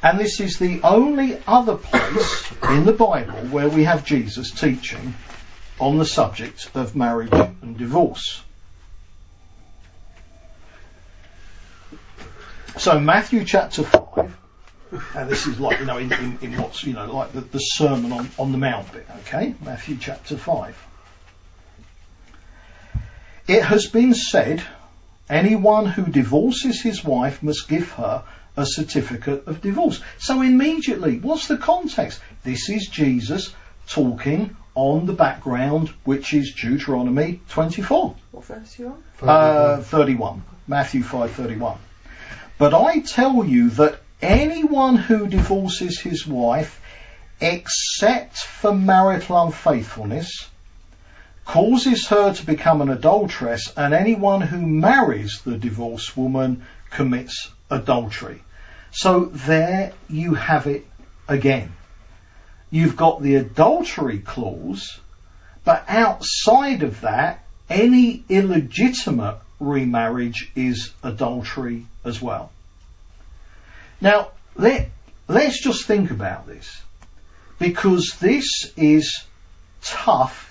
[0.03, 5.15] And this is the only other place in the Bible where we have Jesus teaching
[5.81, 8.43] on the subject of marriage and divorce.
[12.77, 14.37] So Matthew chapter 5,
[15.15, 17.59] and this is like, you know, in, in, in what's, you know, like the, the
[17.59, 19.55] Sermon on, on the Mount bit, okay?
[19.63, 20.87] Matthew chapter 5.
[23.49, 24.63] It has been said,
[25.29, 28.25] anyone who divorces his wife must give her
[28.57, 30.01] a certificate of divorce.
[30.19, 32.21] So immediately, what's the context?
[32.43, 33.55] This is Jesus
[33.89, 38.15] talking on the background, which is Deuteronomy 24.
[38.31, 39.29] What verse you on?
[39.29, 40.43] Uh, 31.
[40.67, 41.79] Matthew 5:31.
[42.59, 46.81] But I tell you that anyone who divorces his wife,
[47.41, 50.49] except for marital unfaithfulness,
[51.47, 58.43] causes her to become an adulteress, and anyone who marries the divorced woman commits adultery.
[58.91, 60.87] So there you have it
[61.29, 61.73] again.
[62.71, 64.99] You've got the adultery clause,
[65.65, 72.51] but outside of that, any illegitimate remarriage is adultery as well.
[74.01, 74.91] Now, let,
[75.29, 76.83] let's just think about this.
[77.59, 79.25] Because this is
[79.83, 80.46] tough,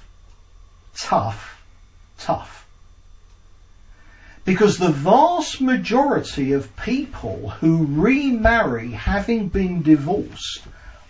[0.96, 1.62] tough,
[2.18, 2.66] tough.
[4.44, 10.62] Because the vast majority of people who remarry having been divorced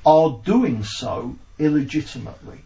[0.05, 2.61] are doing so illegitimately.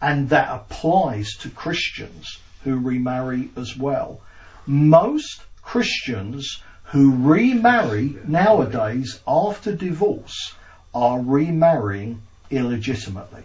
[0.00, 4.20] And that applies to Christians who remarry as well.
[4.66, 10.54] Most Christians who remarry nowadays after divorce
[10.94, 13.44] are remarrying illegitimately.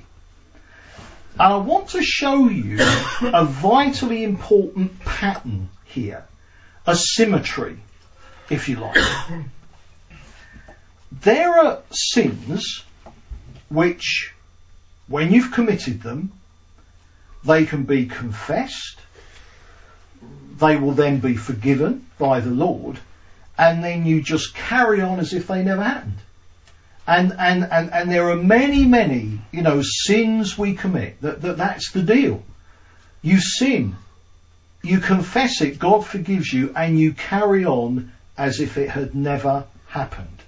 [1.38, 6.24] And I want to show you a vitally important pattern here,
[6.88, 7.78] a symmetry,
[8.50, 8.98] if you like.
[11.12, 12.84] There are sins
[13.68, 14.34] which,
[15.08, 16.32] when you've committed them,
[17.44, 19.00] they can be confessed,
[20.58, 22.98] they will then be forgiven by the Lord,
[23.58, 26.18] and then you just carry on as if they never happened.
[27.08, 31.22] And, and, and, and there are many, many, you know, sins we commit.
[31.22, 32.44] That, that, that's the deal.
[33.22, 33.96] You sin.
[34.82, 39.66] You confess it, God forgives you, and you carry on as if it had never
[39.88, 40.44] happened.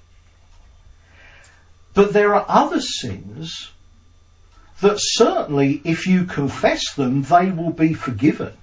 [1.93, 3.71] But there are other sins
[4.81, 8.53] that certainly, if you confess them, they will be forgiven.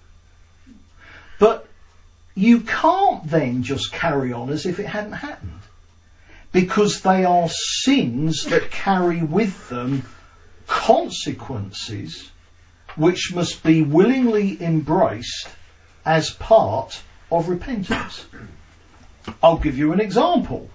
[1.40, 1.66] But
[2.37, 5.54] you can't then just carry on as if it hadn't happened.
[6.55, 10.05] Because they are sins that carry with them
[10.69, 12.31] consequences
[12.97, 15.49] which must be willingly embraced
[16.07, 18.25] as part of repentance.
[19.43, 20.71] I'll give you an example.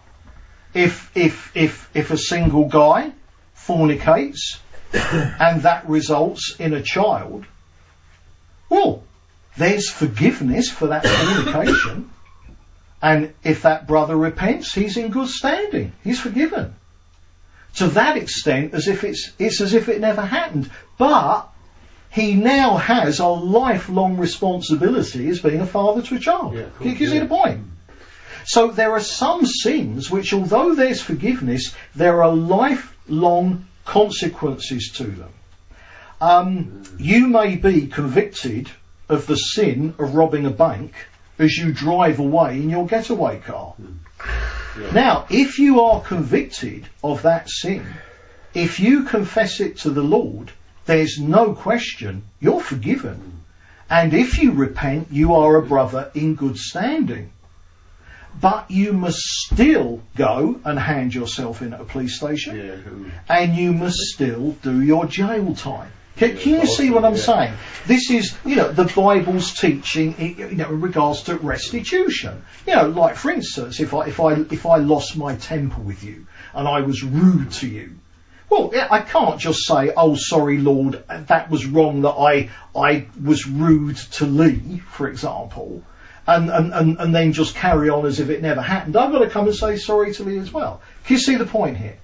[0.74, 3.13] If, if, if, if a single guy
[3.56, 4.60] fornicates
[4.94, 7.46] and that results in a child,
[8.68, 9.04] well,
[9.58, 12.10] there's forgiveness for that fornication.
[13.01, 15.93] And if that brother repents, he's in good standing.
[16.03, 16.75] He's forgiven.
[17.75, 20.69] To that extent, as if it's, it's as if it never happened.
[20.97, 21.49] But
[22.09, 26.55] he now has a lifelong responsibility as being a father to a child.
[26.55, 26.88] Yeah, cool.
[26.88, 27.62] you, you see the point?
[28.45, 35.29] So there are some sins which, although there's forgiveness, there are lifelong consequences to them.
[36.19, 38.69] Um, you may be convicted
[39.07, 40.93] of the sin of robbing a bank
[41.39, 43.73] as you drive away in your getaway car.
[43.78, 43.93] Hmm.
[44.80, 44.91] Yeah.
[44.91, 47.86] Now, if you are convicted of that sin,
[48.54, 50.52] if you confess it to the Lord,
[50.86, 53.15] there's no question you're forgiven.
[53.15, 53.30] Hmm.
[53.91, 55.69] And if you repent, you are a hmm.
[55.69, 57.32] brother in good standing.
[58.39, 63.12] But you must still go and hand yourself in at a police station, yeah.
[63.28, 65.91] and you must still do your jail time.
[66.19, 67.53] Can, can you see what I'm saying?
[67.88, 72.43] This is, you know, the Bible's teaching, you know, in regards to restitution.
[72.67, 76.03] You know, like for instance, if I if I if I lost my temper with
[76.03, 77.95] you and I was rude to you,
[78.49, 83.47] well, I can't just say, "Oh, sorry, Lord, that was wrong that I I was
[83.47, 85.84] rude to Lee," for example,
[86.27, 88.97] and and, and, and then just carry on as if it never happened.
[88.97, 90.82] I've got to come and say sorry to Lee as well.
[91.05, 91.97] Can you see the point here?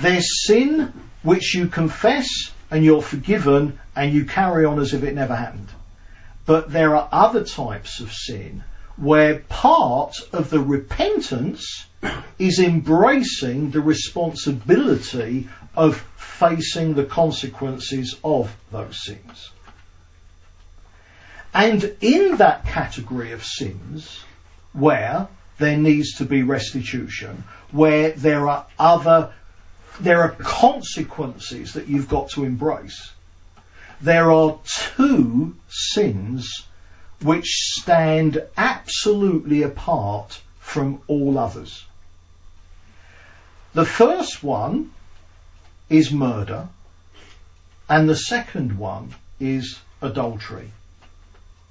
[0.00, 2.26] There's sin which you confess
[2.72, 5.68] and you're forgiven and you carry on as if it never happened.
[6.46, 8.64] But there are other types of sin
[8.96, 11.86] where part of the repentance
[12.38, 19.50] is embracing the responsibility of facing the consequences of those sins.
[21.54, 24.24] And in that category of sins,
[24.72, 29.32] where there needs to be restitution, where there are other
[30.02, 33.12] there are consequences that you've got to embrace.
[34.00, 34.58] There are
[34.96, 36.64] two sins
[37.22, 41.84] which stand absolutely apart from all others.
[43.74, 44.90] The first one
[45.88, 46.68] is murder,
[47.88, 50.72] and the second one is adultery.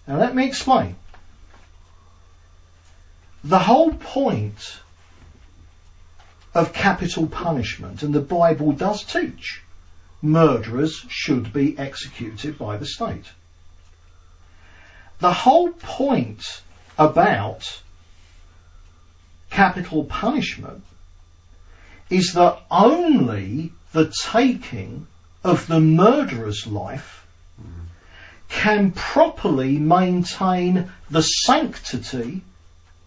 [0.07, 0.95] Now let me explain.
[3.43, 4.79] The whole point
[6.53, 9.61] of capital punishment, and the Bible does teach
[10.21, 13.25] murderers should be executed by the state.
[15.19, 16.61] The whole point
[16.97, 17.81] about
[19.49, 20.83] capital punishment
[22.09, 25.07] is that only the taking
[25.43, 27.25] of the murderer's life
[28.49, 32.41] can properly maintain the sanctity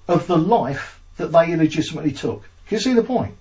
[0.08, 2.48] of the life that they illegitimately took.
[2.74, 3.36] You see the point?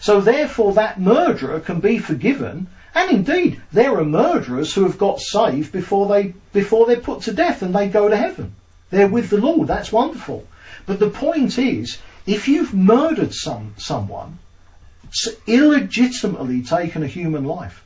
[0.00, 5.18] So therefore that murderer can be forgiven and indeed there are murderers who have got
[5.18, 8.54] saved before they before they're put to death and they go to heaven.
[8.90, 9.68] They're with the Lord.
[9.68, 10.46] That's wonderful.
[10.84, 14.40] But the point is, if you've murdered some someone,
[15.46, 17.82] illegitimately taken a human life,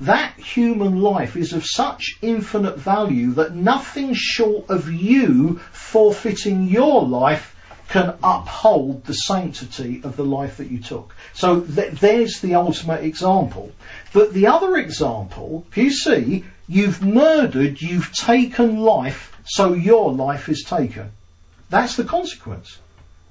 [0.00, 7.02] that human life is of such infinite value that nothing short of you forfeiting your
[7.02, 7.54] life
[7.90, 11.14] can uphold the sanctity of the life that you took.
[11.34, 13.72] So th- there's the ultimate example.
[14.12, 20.62] But the other example, you see, you've murdered, you've taken life, so your life is
[20.62, 21.10] taken.
[21.68, 22.78] That's the consequence.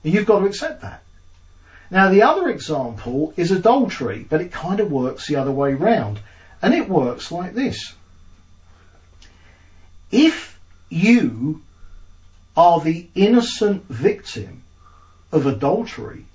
[0.03, 1.03] And you've got to accept that.
[1.89, 6.19] Now the other example is adultery, but it kind of works the other way round.
[6.61, 7.93] And it works like this.
[10.11, 11.61] If you
[12.59, 14.63] are the innocent victim
[15.31, 16.25] of adultery,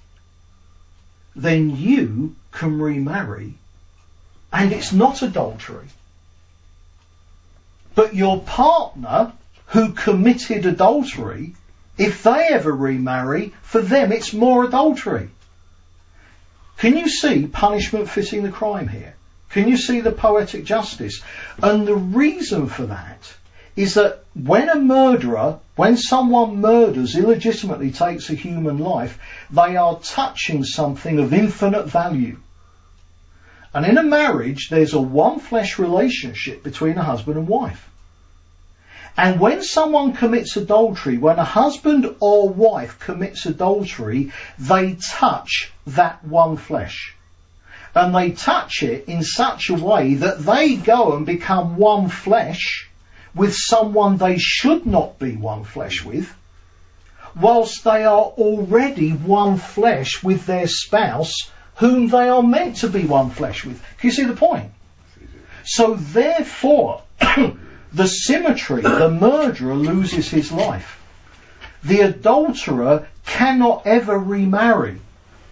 [1.36, 3.52] then you can remarry
[4.50, 5.88] and it's not adultery.
[7.94, 9.34] But your partner
[9.66, 11.56] who committed adultery,
[11.98, 15.28] if they ever remarry, for them it's more adultery.
[16.78, 19.14] Can you see punishment fitting the crime here?
[19.50, 21.20] Can you see the poetic justice?
[21.62, 23.34] And the reason for that
[23.76, 29.18] is that when a murderer, when someone murders, illegitimately takes a human life,
[29.50, 32.38] they are touching something of infinite value.
[33.72, 37.90] And in a marriage, there's a one flesh relationship between a husband and wife.
[39.16, 46.24] And when someone commits adultery, when a husband or wife commits adultery, they touch that
[46.24, 47.14] one flesh.
[47.94, 52.88] And they touch it in such a way that they go and become one flesh
[53.34, 56.32] with someone they should not be one flesh with,
[57.34, 63.04] whilst they are already one flesh with their spouse whom they are meant to be
[63.04, 63.82] one flesh with.
[63.98, 64.70] Can you see the point?
[65.64, 67.02] So therefore,
[67.92, 71.00] the symmetry, the murderer loses his life.
[71.82, 75.00] The adulterer cannot ever remarry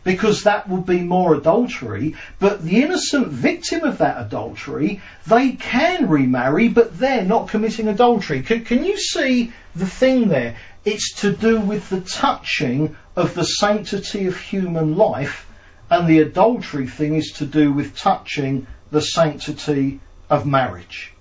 [0.04, 2.16] because that would be more adultery.
[2.38, 8.42] But the innocent victim of that adultery, they can remarry, but they're not committing adultery.
[8.42, 10.56] Can, can you see the thing there?
[10.84, 15.46] It's to do with the touching of the sanctity of human life,
[15.88, 21.12] and the adultery thing is to do with touching the sanctity of marriage.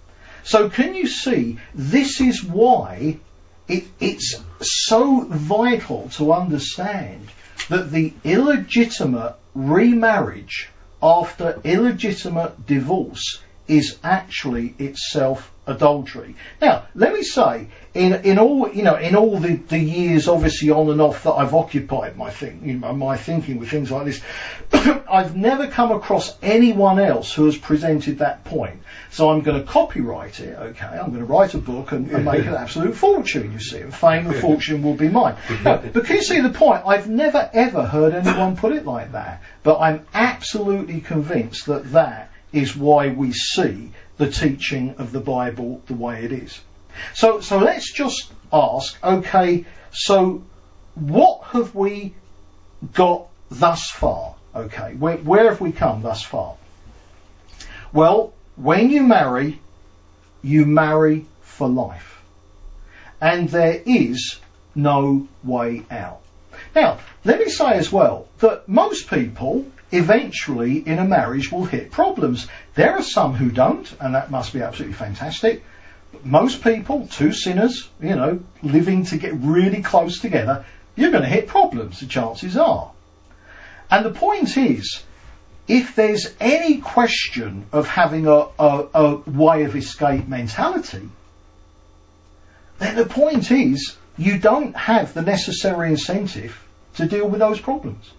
[0.44, 3.18] So can you see this is why
[3.68, 7.28] it, it's so vital to understand
[7.72, 10.70] that the illegitimate remarriage
[11.02, 16.36] after illegitimate divorce is actually itself adultery.
[16.60, 20.70] Now, let me say, in in all you know, in all the, the years obviously
[20.70, 24.06] on and off that I've occupied my thing, you know, my thinking with things like
[24.06, 24.22] this,
[25.10, 28.82] I've never come across anyone else who has presented that point.
[29.12, 30.86] So I'm going to copyright it, okay?
[30.86, 33.94] I'm going to write a book and, and make an absolute fortune, you see, and
[33.94, 35.36] fame and fortune will be mine.
[35.64, 36.84] but can you see the point?
[36.86, 42.32] I've never ever heard anyone put it like that, but I'm absolutely convinced that that
[42.54, 46.62] is why we see the teaching of the Bible the way it is.
[47.14, 50.42] So, so let's just ask, okay, so
[50.96, 52.14] what have we
[52.94, 54.36] got thus far?
[54.56, 56.56] Okay, where, where have we come thus far?
[57.92, 59.60] Well, when you marry,
[60.42, 62.22] you marry for life.
[63.20, 64.40] And there is
[64.76, 66.22] no way out.
[66.76, 71.92] Now, let me say as well that most people eventually in a marriage will hit
[71.92, 72.48] problems.
[72.76, 75.64] There are some who don't, and that must be absolutely fantastic.
[76.12, 81.24] But most people, two sinners, you know, living to get really close together, you're going
[81.24, 82.92] to hit problems, the chances are.
[83.90, 85.04] And the point is,
[85.72, 91.08] if there's any question of having a, a, a way of escape mentality,
[92.80, 96.62] then the point is, you don't have the necessary incentive
[96.96, 98.12] to deal with those problems.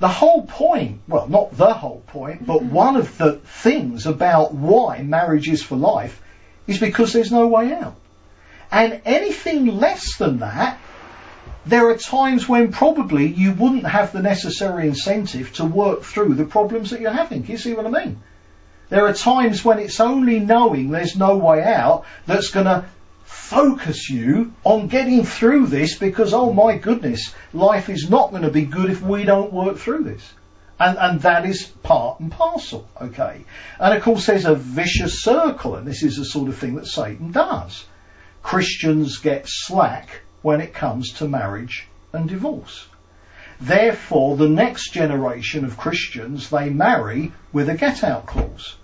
[0.00, 2.74] The whole point, well, not the whole point, but mm-hmm.
[2.74, 6.20] one of the things about why marriage is for life
[6.66, 7.94] is because there's no way out.
[8.72, 10.80] And anything less than that,
[11.66, 16.44] there are times when probably you wouldn't have the necessary incentive to work through the
[16.44, 17.46] problems that you're having.
[17.46, 18.22] You see what I mean?
[18.90, 22.84] There are times when it's only knowing there's no way out that's going to
[23.24, 28.50] focus you on getting through this because, oh my goodness, life is not going to
[28.50, 30.32] be good if we don't work through this.
[30.78, 33.44] And, and that is part and parcel, okay?
[33.78, 36.86] And of course there's a vicious circle, and this is the sort of thing that
[36.86, 37.84] Satan does.
[38.42, 42.86] Christians get slack when it comes to marriage and divorce.
[43.58, 48.76] Therefore, the next generation of Christians, they marry with a get out clause.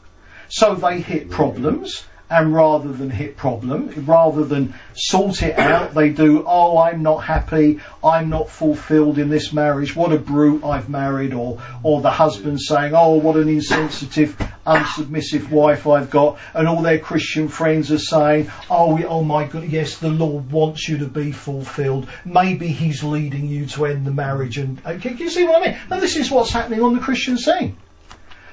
[0.48, 6.10] So they hit problems, and rather than hit problem, rather than sort it out, they
[6.10, 10.88] do, oh, I'm not happy, I'm not fulfilled in this marriage, what a brute I've
[10.88, 16.68] married, or, or the husband saying, oh, what an insensitive, unsubmissive wife I've got, and
[16.68, 20.98] all their Christian friends are saying, oh, oh my God, yes, the Lord wants you
[20.98, 25.30] to be fulfilled, maybe He's leading you to end the marriage, and, uh, can you
[25.30, 25.80] see what I mean?
[25.90, 27.76] And this is what's happening on the Christian scene.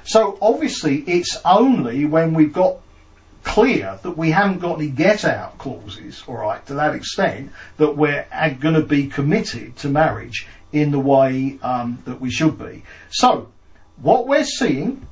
[0.03, 2.77] So obviously it's only when we've got
[3.47, 7.95] clear that we haven't got any get out clauses, all right, to that extent, that
[7.95, 8.25] we're
[8.59, 12.83] going to be committed to marriage in the way um, that we should be.
[13.09, 13.49] So,
[14.01, 15.07] what we're seeing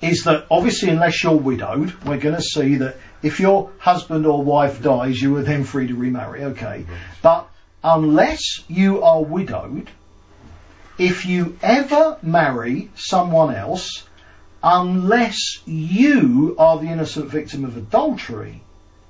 [0.00, 4.42] is that obviously, unless you're widowed, we're going to see that if your husband or
[4.42, 6.86] wife dies, you are then free to remarry, okay?
[7.22, 7.48] But
[7.82, 9.90] unless you are widowed,
[10.98, 14.04] if you ever marry someone else,
[14.64, 18.62] unless you are the innocent victim of adultery,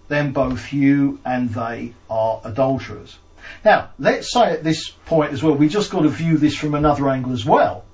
[0.09, 3.17] then both you and they are adulterers.
[3.65, 6.75] Now, let's say at this point as well, we just got to view this from
[6.75, 7.85] another angle as well.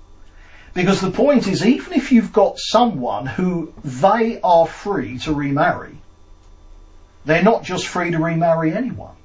[0.73, 5.99] Because the point is, even if you've got someone who they are free to remarry,
[7.27, 9.17] they're not just free to remarry anyone.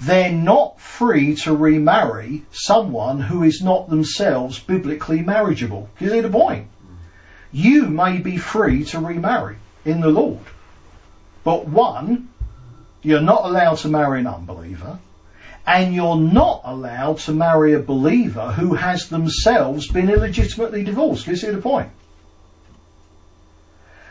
[0.00, 5.90] They're not free to remarry someone who is not themselves biblically marriageable.
[5.98, 6.68] You see the point?
[7.52, 10.44] You may be free to remarry in the Lord.
[11.42, 12.28] But one,
[13.02, 14.98] you're not allowed to marry an unbeliever,
[15.66, 21.26] and you're not allowed to marry a believer who has themselves been illegitimately divorced.
[21.26, 21.90] You see the point?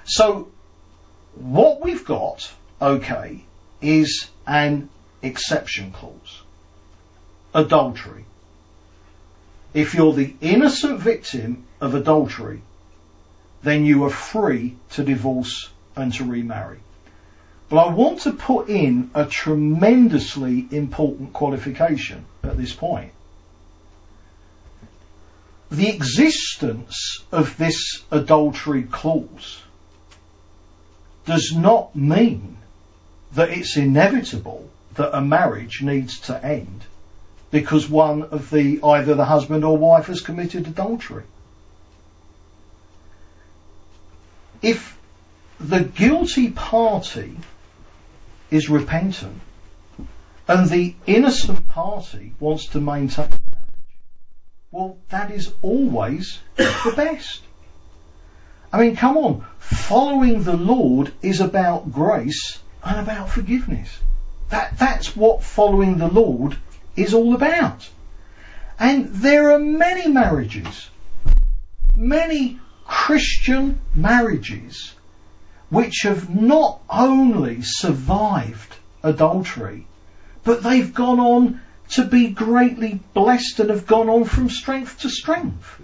[0.06, 0.50] So,
[1.36, 3.44] what we've got, okay,
[3.82, 4.90] is an
[5.22, 6.42] exception clause.
[7.54, 8.26] Adultery.
[9.74, 12.62] If you're the innocent victim of adultery,
[13.64, 16.80] then you are free to divorce and to remarry.
[17.70, 23.12] But I want to put in a tremendously important qualification at this point.
[25.72, 29.62] The existence of this adultery clause
[31.26, 32.58] does not mean
[33.34, 36.82] that it's inevitable that a marriage needs to end
[37.52, 41.24] because one of the either the husband or wife has committed adultery.
[44.62, 44.98] If
[45.60, 47.38] the guilty party
[48.52, 49.40] is repentant
[50.48, 53.98] and the innocent party wants to maintain the marriage,
[54.72, 57.42] well, that is always the best.
[58.72, 59.46] I mean, come on.
[59.60, 64.00] Following the Lord is about grace and about forgiveness.
[64.50, 66.58] That, that's what following the Lord
[66.96, 67.90] is all about.
[68.80, 70.90] And there are many marriages,
[71.96, 74.96] many Christian marriages
[75.70, 79.86] which have not only survived adultery,
[80.44, 85.10] but they've gone on to be greatly blessed and have gone on from strength to
[85.10, 85.80] strength.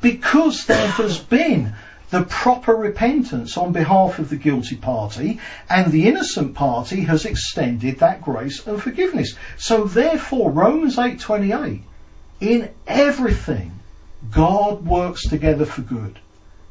[0.00, 1.74] Because there has been
[2.08, 7.98] the proper repentance on behalf of the guilty party and the innocent party has extended
[7.98, 9.36] that grace and forgiveness.
[9.58, 11.82] So therefore Romans 8:28
[12.40, 13.72] in everything
[14.30, 16.18] God works together for good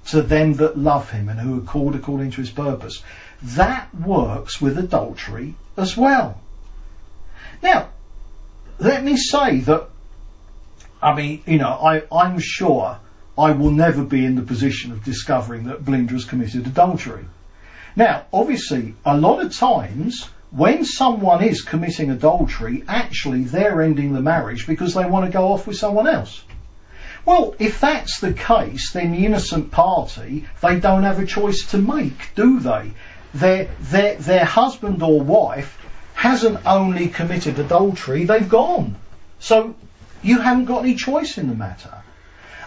[0.07, 3.03] to them that love him and who are called according to his purpose.
[3.43, 6.39] That works with adultery as well.
[7.61, 7.89] Now,
[8.79, 9.89] let me say that,
[11.01, 12.97] I mean, you know, I, I'm sure
[13.37, 17.25] I will never be in the position of discovering that Belinda has committed adultery.
[17.95, 24.21] Now, obviously, a lot of times, when someone is committing adultery, actually they're ending the
[24.21, 26.43] marriage because they want to go off with someone else.
[27.25, 31.77] Well, if that's the case, then the innocent party, they don't have a choice to
[31.77, 32.91] make, do they?
[33.33, 35.77] Their, their, their husband or wife
[36.15, 38.95] hasn't only committed adultery, they've gone.
[39.39, 39.75] So
[40.21, 41.93] you haven't got any choice in the matter.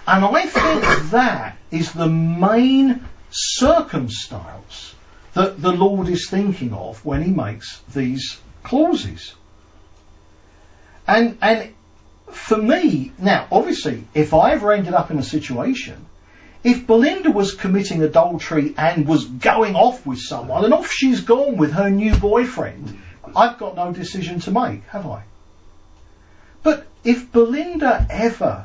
[0.07, 4.95] And I think that is the main circumstance
[5.35, 9.35] that the Lord is thinking of when he makes these clauses.
[11.07, 11.74] And, and
[12.31, 16.07] for me, now, obviously, if I ever ended up in a situation,
[16.63, 21.57] if Belinda was committing adultery and was going off with someone, and off she's gone
[21.57, 22.99] with her new boyfriend,
[23.37, 25.23] I've got no decision to make, have I?
[26.63, 28.65] But if Belinda ever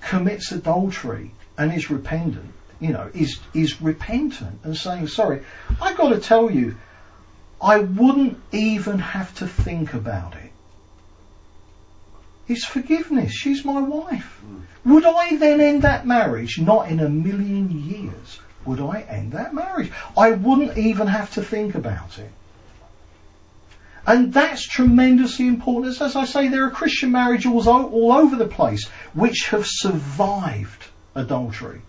[0.00, 5.42] commits adultery and is repentant, you know, is, is repentant and saying, sorry,
[5.80, 6.76] I've got to tell you,
[7.60, 10.45] I wouldn't even have to think about it
[12.48, 13.32] is forgiveness.
[13.32, 14.40] She's my wife.
[14.46, 14.62] Mm.
[14.84, 16.58] Would I then end that marriage?
[16.60, 19.92] Not in a million years would I end that marriage.
[20.16, 22.30] I wouldn't even have to think about it.
[24.06, 26.00] And that's tremendously important.
[26.00, 30.84] As I say, there are Christian marriages all over the place which have survived
[31.14, 31.80] adultery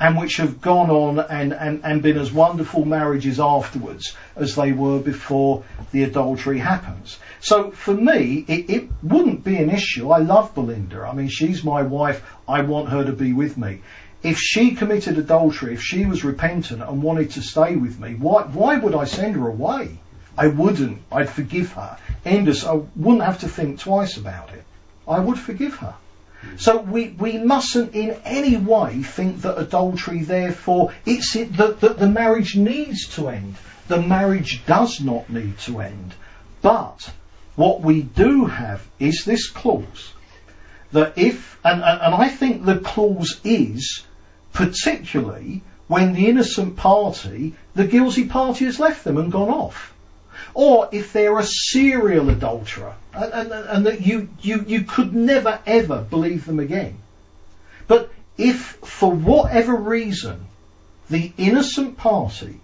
[0.00, 4.72] and which have gone on and, and, and been as wonderful marriages afterwards as they
[4.72, 7.18] were before the adultery happens.
[7.40, 10.10] So for me, it, it wouldn't be an issue.
[10.10, 11.02] I love Belinda.
[11.02, 12.24] I mean, she's my wife.
[12.48, 13.80] I want her to be with me.
[14.22, 18.42] If she committed adultery, if she was repentant and wanted to stay with me, why,
[18.44, 19.98] why would I send her away?
[20.36, 21.02] I wouldn't.
[21.12, 21.98] I'd forgive her.
[22.24, 24.64] Endus, I wouldn't have to think twice about it.
[25.06, 25.94] I would forgive her.
[26.56, 31.98] So we, we mustn't in any way think that adultery, therefore, it's it, that, that
[31.98, 33.56] the marriage needs to end.
[33.88, 36.14] The marriage does not need to end.
[36.62, 37.10] But
[37.56, 40.12] what we do have is this clause
[40.92, 44.04] that if, and, and, and I think the clause is
[44.52, 49.93] particularly when the innocent party, the guilty party has left them and gone off
[50.54, 55.58] or if they're a serial adulterer and, and, and, that you, you, you could never
[55.66, 56.96] ever believe them again.
[57.86, 60.46] But if for whatever reason
[61.10, 62.60] the innocent party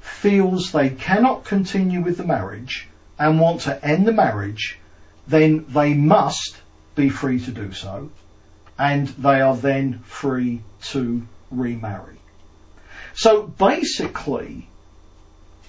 [0.00, 4.78] feels they cannot continue with the marriage and want to end the marriage,
[5.28, 6.56] then they must
[6.94, 8.10] be free to do so,
[8.78, 12.16] and they are then free to remarry.
[13.14, 14.66] So basically,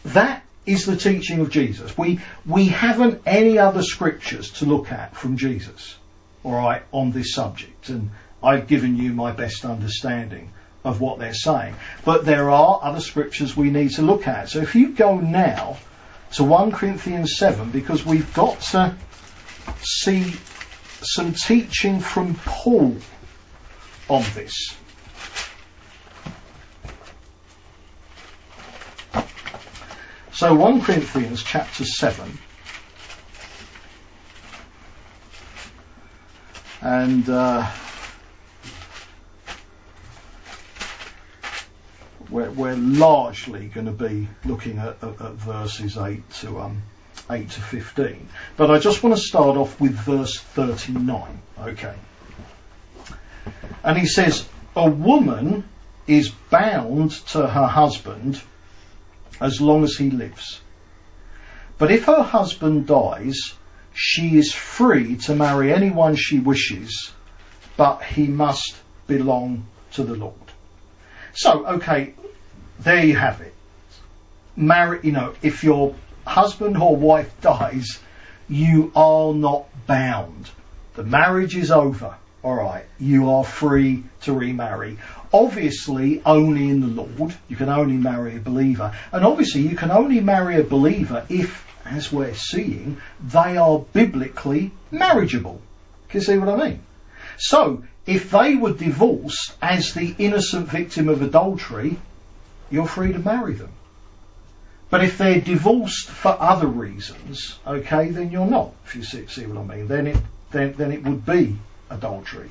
[0.06, 1.97] that is the teaching of Jesus.
[1.97, 5.97] We, we haven't any other scriptures to look at from Jesus,
[6.45, 7.89] alright, on this subject.
[7.89, 8.11] And
[8.43, 10.51] I've given you my best understanding
[10.84, 11.76] of what they're saying.
[12.05, 14.49] But there are other scriptures we need to look at.
[14.49, 15.78] So if you go now
[16.34, 18.95] to 1 Corinthians 7, because we've got to
[19.82, 20.34] see
[21.01, 22.97] some teaching from Paul
[24.07, 24.76] on this.
[30.34, 32.40] So 1 Corinthians chapter 7
[36.82, 37.70] and uh,
[42.30, 46.82] we're, we're largely going to be looking at, at, at verses 8 to um,
[47.30, 48.30] 8 to 15.
[48.58, 51.42] But I just want to start off with verse 39.
[51.60, 51.96] Okay.
[53.84, 55.66] And he says, A woman
[56.08, 58.42] is bound to her husband
[59.42, 60.62] as long as he lives.
[61.78, 63.54] But if her husband dies,
[63.94, 67.12] she is free to marry anyone she wishes,
[67.76, 68.76] but he must
[69.08, 70.36] belong to the Lord.
[71.34, 72.14] So, okay,
[72.80, 73.54] there you have it.
[74.56, 78.00] Marry, you know, if your husband or wife dies,
[78.48, 80.50] you are not bound.
[80.94, 82.16] The marriage is over.
[82.44, 84.98] All right, you are free to remarry.
[85.32, 87.36] Obviously, only in the Lord.
[87.48, 88.96] You can only marry a believer.
[89.12, 94.72] And obviously, you can only marry a believer if, as we're seeing, they are biblically
[94.89, 95.62] marriageable.
[96.10, 96.80] Can you see what I mean?
[97.38, 101.98] So, if they were divorced as the innocent victim of adultery,
[102.72, 103.72] you're free to marry them.
[104.89, 108.72] But if they're divorced for other reasons, okay, then you're not.
[108.86, 110.18] If you see, see what I mean, then it
[110.52, 111.58] then then it would be
[111.92, 112.50] adultery.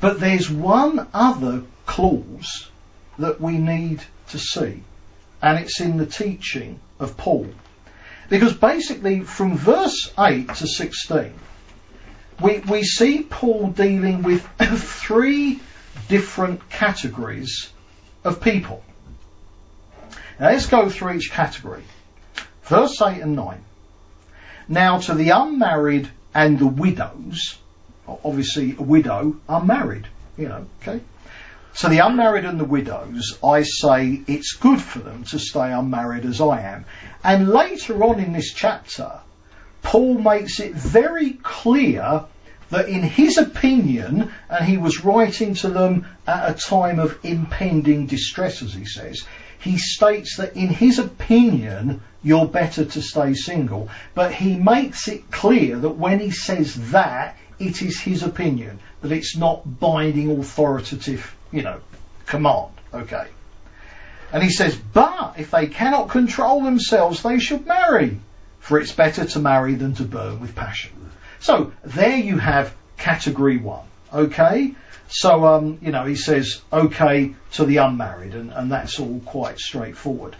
[0.00, 2.68] But there's one other clause
[3.18, 4.82] that we need to see,
[5.40, 7.48] and it's in the teaching of Paul.
[8.28, 11.34] Because basically, from verse 8 to 16,
[12.40, 15.60] we, we see Paul dealing with three
[16.08, 17.70] different categories
[18.24, 18.82] of people.
[20.40, 21.84] Now let's go through each category.
[22.64, 23.64] Verse 8 and 9.
[24.68, 27.58] Now to the unmarried and the widows,
[28.06, 31.00] obviously a widow, unmarried, you know, okay?
[31.74, 36.24] So the unmarried and the widows, I say it's good for them to stay unmarried
[36.24, 36.84] as I am.
[37.24, 39.10] And later on in this chapter,
[39.82, 42.24] Paul makes it very clear
[42.70, 48.06] that in his opinion, and he was writing to them at a time of impending
[48.06, 49.24] distress, as he says,
[49.58, 53.88] he states that in his opinion, you're better to stay single.
[54.14, 59.12] But he makes it clear that when he says that, it is his opinion, that
[59.12, 61.80] it's not binding authoritative, you know,
[62.26, 62.70] command.
[62.92, 63.26] Okay.
[64.32, 68.18] And he says, but if they cannot control themselves, they should marry,
[68.60, 70.90] for it's better to marry than to burn with passion.
[71.40, 73.86] So there you have category one.
[74.12, 74.74] Okay.
[75.08, 79.58] So, um, you know, he says, okay to the unmarried, and, and that's all quite
[79.58, 80.34] straightforward.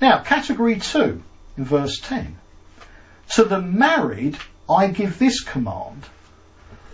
[0.00, 1.22] Now, category two,
[1.56, 2.36] in verse 10.
[3.34, 4.38] To the married,
[4.68, 6.04] I give this command,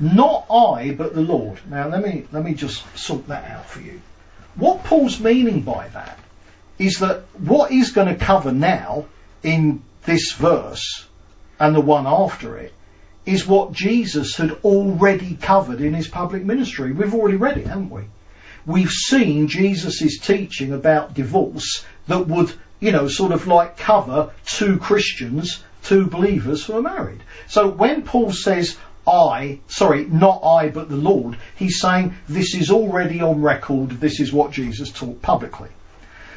[0.00, 1.58] not I, but the Lord.
[1.68, 4.00] Now, let me, let me just sort that out for you.
[4.56, 6.18] What Paul's meaning by that
[6.78, 9.06] is that what he's going to cover now
[9.42, 11.06] in this verse
[11.58, 12.72] and the one after it
[13.26, 16.92] is what Jesus had already covered in his public ministry.
[16.92, 18.02] We've already read it, haven't we?
[18.66, 24.78] We've seen Jesus' teaching about divorce that would, you know, sort of like cover two
[24.78, 27.22] Christians, two believers who are married.
[27.46, 28.76] So when Paul says,
[29.06, 34.20] I, sorry, not I, but the Lord, he's saying this is already on record, this
[34.20, 35.68] is what Jesus taught publicly.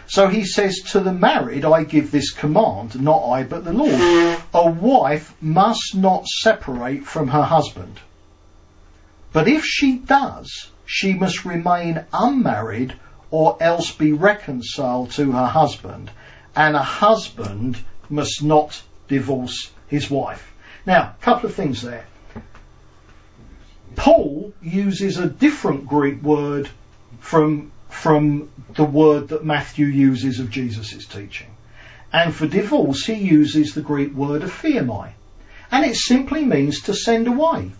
[0.08, 4.40] So he says, To the married I give this command, not I, but the Lord.
[4.54, 8.00] A wife must not separate from her husband.
[9.34, 12.96] But if she does, she must remain unmarried
[13.30, 16.10] or else be reconciled to her husband,
[16.56, 17.78] and a husband
[18.10, 20.54] must not divorce his wife.
[20.86, 22.06] Now, a couple of things there.
[23.98, 26.70] Paul uses a different Greek word
[27.20, 31.48] from from the word that Matthew uses of Jesus' teaching.
[32.14, 35.10] And for divorce, he uses the Greek word aphiemi.
[35.72, 37.72] And it simply means to send away.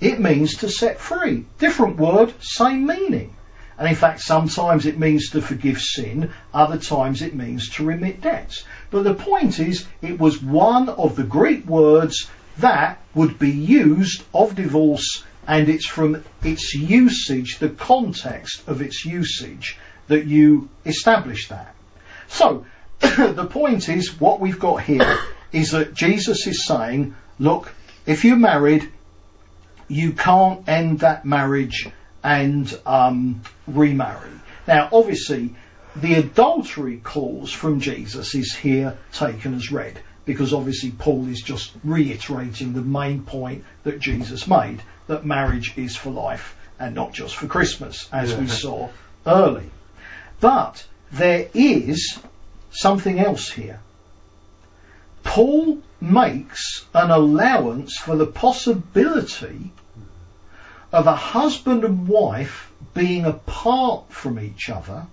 [0.00, 1.44] It means to set free.
[1.58, 3.34] Different word, same meaning.
[3.78, 8.22] And in fact, sometimes it means to forgive sin, other times it means to remit
[8.22, 8.64] debts.
[8.90, 14.22] But the point is, it was one of the Greek words that would be used
[14.32, 19.78] of divorce, and it's from its usage, the context of its usage,
[20.08, 21.74] that you establish that.
[22.28, 22.66] So,
[23.00, 25.18] the point is, what we've got here
[25.52, 27.72] is that Jesus is saying, look,
[28.06, 28.90] if you're married,
[29.88, 31.88] you can't end that marriage
[32.22, 34.30] and um, remarry.
[34.66, 35.54] Now, obviously,
[35.94, 41.72] the adultery clause from Jesus is here taken as read because obviously Paul is just
[41.84, 47.36] reiterating the main point that Jesus made that marriage is for life and not just
[47.36, 48.40] for Christmas, as yeah.
[48.40, 48.88] we saw
[49.26, 49.70] early.
[50.40, 52.18] But there is
[52.70, 53.80] something else here.
[55.22, 59.72] Paul makes an allowance for the possibility
[60.92, 65.06] of a husband and wife being apart from each other,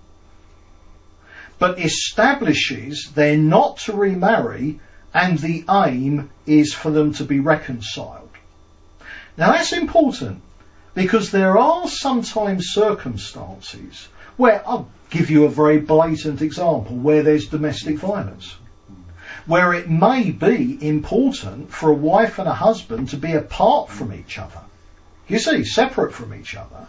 [1.58, 4.80] but establishes they're not to remarry
[5.12, 8.23] and the aim is for them to be reconciled.
[9.36, 10.40] Now that's important
[10.94, 17.48] because there are sometimes circumstances where I'll give you a very blatant example where there's
[17.48, 18.56] domestic violence.
[19.46, 24.12] Where it may be important for a wife and a husband to be apart from
[24.12, 24.60] each other.
[25.28, 26.86] You see, separate from each other.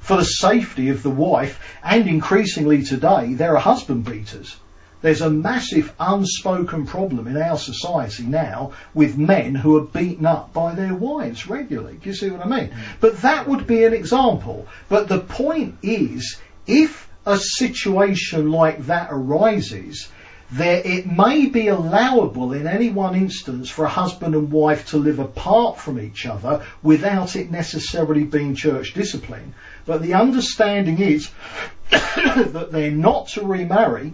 [0.00, 4.56] For the safety of the wife, and increasingly today, there are husband beaters.
[5.02, 10.52] There's a massive unspoken problem in our society now with men who are beaten up
[10.52, 11.98] by their wives regularly.
[12.02, 12.68] Do you see what I mean?
[12.68, 12.76] Mm.
[13.00, 14.66] But that would be an example.
[14.88, 20.08] But the point is, if a situation like that arises,
[20.52, 24.96] there it may be allowable in any one instance for a husband and wife to
[24.96, 29.54] live apart from each other without it necessarily being church discipline.
[29.86, 31.30] But the understanding is
[31.90, 34.12] that they're not to remarry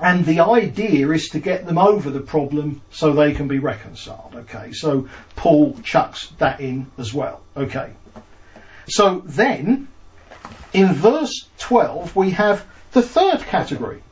[0.00, 4.34] and the idea is to get them over the problem so they can be reconciled.
[4.34, 7.42] Okay, so Paul chucks that in as well.
[7.56, 7.90] Okay.
[8.88, 9.88] So then
[10.72, 14.02] in verse 12, we have the third category.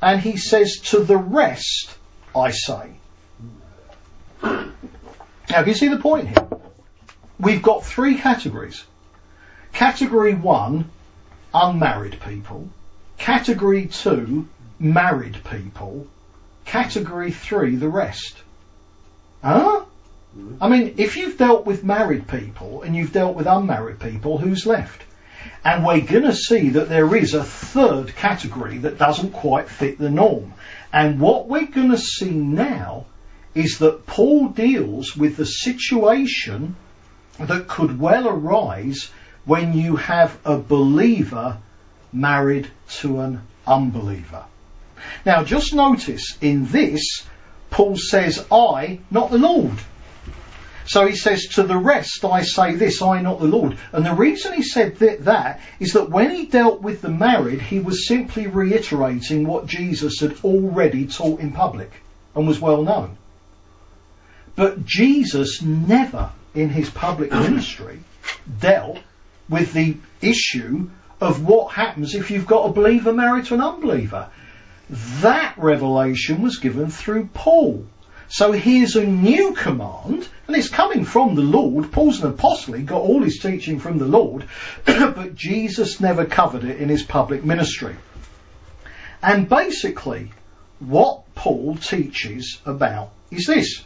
[0.00, 1.96] And he says, To the rest
[2.34, 2.90] I say.
[4.42, 6.48] Now, do you see the point here?
[7.40, 8.84] We've got three categories.
[9.72, 10.90] Category one,
[11.54, 12.68] unmarried people.
[13.16, 14.48] Category two,
[14.78, 16.06] married people.
[16.64, 18.36] Category three, the rest.
[19.42, 19.84] Huh?
[20.60, 24.66] I mean, if you've dealt with married people and you've dealt with unmarried people, who's
[24.66, 25.02] left?
[25.64, 29.98] And we're going to see that there is a third category that doesn't quite fit
[29.98, 30.54] the norm.
[30.92, 33.06] And what we're going to see now
[33.54, 36.76] is that Paul deals with the situation
[37.38, 39.10] that could well arise
[39.44, 41.58] when you have a believer
[42.12, 44.44] married to an unbeliever.
[45.24, 47.24] Now, just notice in this,
[47.70, 49.78] Paul says, I, not the Lord.
[50.88, 53.76] So he says, To the rest I say this, I not the Lord.
[53.92, 57.60] And the reason he said that, that is that when he dealt with the married,
[57.60, 61.90] he was simply reiterating what Jesus had already taught in public
[62.34, 63.18] and was well known.
[64.56, 68.00] But Jesus never in his public ministry
[68.58, 68.98] dealt
[69.48, 70.88] with the issue
[71.20, 74.30] of what happens if you've got a believer married to an unbeliever.
[74.90, 77.86] That revelation was given through Paul.
[78.28, 81.90] So here's a new command, and it's coming from the Lord.
[81.92, 84.44] Paul's an apostle, he got all his teaching from the Lord,
[84.84, 87.96] but Jesus never covered it in his public ministry.
[89.22, 90.32] And basically,
[90.78, 93.82] what Paul teaches about is this.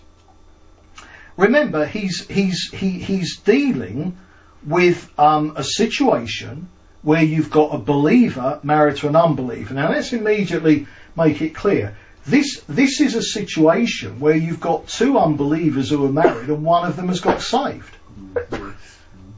[1.36, 4.18] Remember, he's, he's, he, he's dealing
[4.64, 6.68] with um, a situation
[7.02, 9.74] where you've got a believer married to an unbeliever.
[9.74, 10.86] Now let's immediately
[11.16, 11.96] make it clear.
[12.24, 16.86] This, this is a situation where you've got two unbelievers who are married and one
[16.86, 17.96] of them has got saved.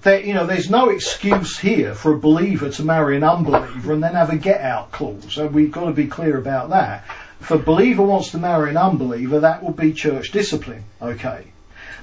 [0.03, 4.03] There, you know, there's no excuse here for a believer to marry an unbeliever and
[4.03, 5.33] then have a get out clause.
[5.33, 7.05] So we've got to be clear about that.
[7.41, 10.85] If a believer wants to marry an unbeliever, that will be church discipline.
[11.01, 11.47] Okay.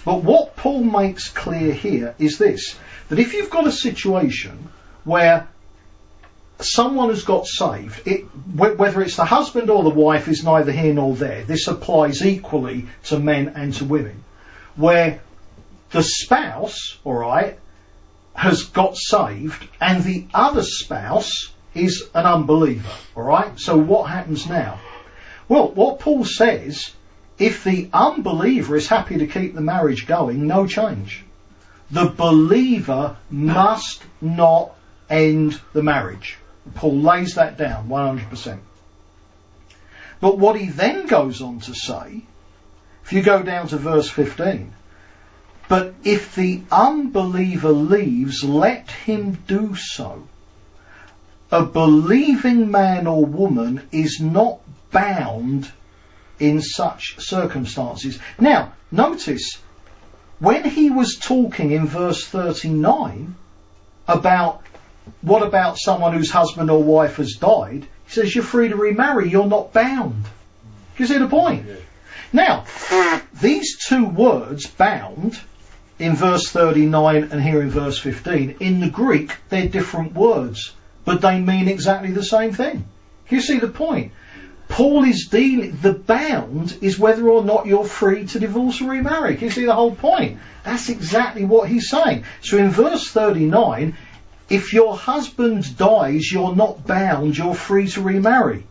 [0.04, 2.76] But what Paul makes clear here is this,
[3.10, 4.70] that if you've got a situation
[5.04, 5.48] where
[6.60, 8.22] someone has got saved, it,
[8.56, 11.44] whether it's the husband or the wife is neither here nor there.
[11.44, 14.24] This applies equally to men and to women.
[14.76, 15.22] Where
[15.92, 17.60] the spouse, alright,
[18.34, 23.60] has got saved and the other spouse is an unbeliever, alright?
[23.60, 24.80] So what happens now?
[25.48, 26.92] Well, what Paul says,
[27.38, 31.24] if the unbeliever is happy to keep the marriage going, no change.
[31.90, 34.74] The believer must not
[35.12, 36.38] end the marriage.
[36.76, 38.60] Paul lays that down 100%.
[40.20, 42.22] But what he then goes on to say,
[43.04, 44.74] if you go down to verse 15,
[45.68, 50.28] but if the unbeliever leaves, let him do so.
[51.52, 54.60] A believing man or woman is not
[54.92, 55.72] bound
[56.40, 58.20] in such circumstances.
[58.40, 59.58] Now, notice,
[60.40, 63.36] when he was talking in verse 39
[64.08, 64.64] about
[65.22, 69.30] what about someone whose husband or wife has died, he says you're free to remarry,
[69.30, 70.26] you're not bound.
[70.98, 71.66] You see the point?
[72.34, 72.66] Now,
[73.42, 75.40] these two words, bound,
[76.00, 80.74] in verse 39 and here in verse 15, in the Greek, they're different words,
[81.06, 82.86] but they mean exactly the same thing.
[83.30, 84.12] You see the point?
[84.68, 89.36] Paul is dealing, the bound is whether or not you're free to divorce or remarry.
[89.36, 90.40] Can you see the whole point?
[90.64, 92.24] That's exactly what he's saying.
[92.42, 93.98] So in verse 39,
[94.52, 98.68] if your husband dies, you're not bound, you're free to remarry.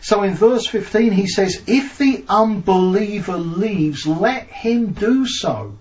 [0.00, 5.76] So in verse 15 he says, if the unbeliever leaves, let him do so.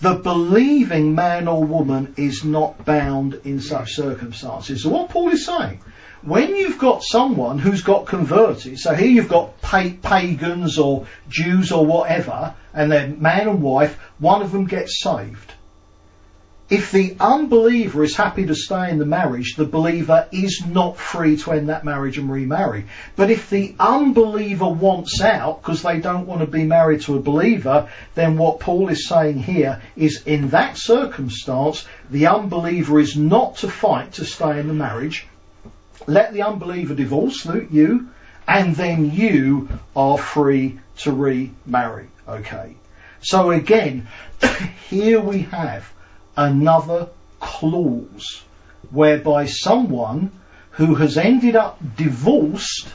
[0.00, 4.84] The believing man or woman is not bound in such circumstances.
[4.84, 5.80] So what Paul is saying,
[6.22, 11.72] when you've got someone who's got converted, so here you've got pa- pagans or Jews
[11.72, 15.52] or whatever, and they're man and wife, one of them gets saved.
[16.70, 21.38] If the unbeliever is happy to stay in the marriage, the believer is not free
[21.38, 22.84] to end that marriage and remarry.
[23.16, 27.20] But if the unbeliever wants out because they don't want to be married to a
[27.20, 33.56] believer, then what Paul is saying here is in that circumstance, the unbeliever is not
[33.58, 35.26] to fight to stay in the marriage.
[36.06, 38.10] Let the unbeliever divorce you,
[38.46, 42.08] and then you are free to remarry.
[42.28, 42.74] Okay.
[43.22, 44.06] So again,
[44.90, 45.90] here we have
[46.38, 47.08] another
[47.40, 48.42] clause
[48.90, 50.30] whereby someone
[50.70, 52.88] who has ended up divorced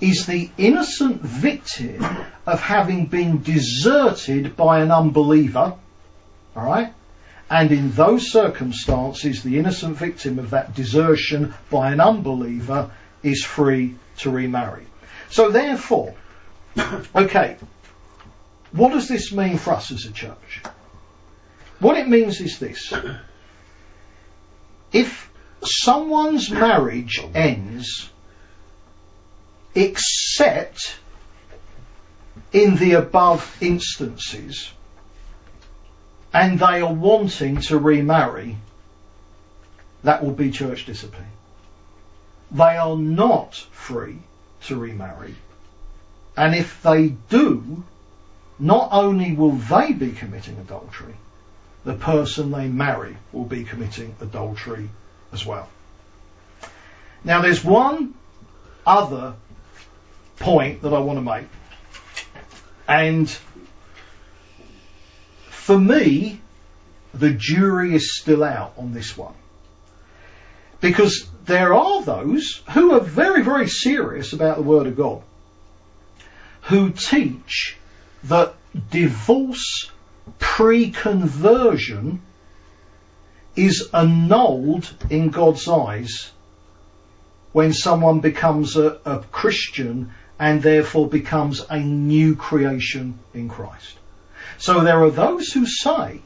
[0.00, 2.06] is the innocent victim
[2.46, 5.74] of having been deserted by an unbeliever.
[6.56, 6.94] Alright?
[7.50, 12.92] And in those circumstances, the innocent victim of that desertion by an unbeliever
[13.24, 14.86] is free to remarry.
[15.28, 16.14] So therefore,
[17.16, 17.56] okay,
[18.70, 20.62] what does this mean for us as a church?
[21.80, 22.92] What it means is this.
[24.92, 25.30] If
[25.62, 28.10] someone's marriage ends
[29.72, 30.98] except
[32.52, 34.72] in the above instances
[36.32, 38.56] and they are wanting to remarry,
[40.02, 41.30] that will be church discipline.
[42.50, 44.18] They are not free
[44.64, 45.36] to remarry.
[46.36, 47.84] And if they do,
[48.58, 51.14] not only will they be committing adultery,
[51.84, 54.88] the person they marry will be committing adultery
[55.32, 55.68] as well.
[57.24, 58.14] Now there's one
[58.86, 59.34] other
[60.38, 61.46] point that I want to make.
[62.88, 63.30] And
[65.48, 66.40] for me,
[67.14, 69.34] the jury is still out on this one.
[70.80, 75.22] Because there are those who are very, very serious about the Word of God
[76.62, 77.76] who teach
[78.24, 78.54] that
[78.90, 79.90] divorce
[80.38, 82.20] pre-conversion
[83.56, 86.30] is annulled in God's eyes
[87.52, 93.98] when someone becomes a, a, Christian and therefore becomes a new creation in Christ.
[94.58, 96.20] So there are those who say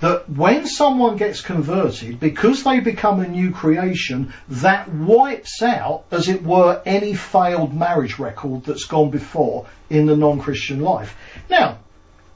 [0.00, 6.28] that when someone gets converted, because they become a new creation, that wipes out, as
[6.28, 11.16] it were, any failed marriage record that's gone before in the non-Christian life.
[11.50, 11.78] Now,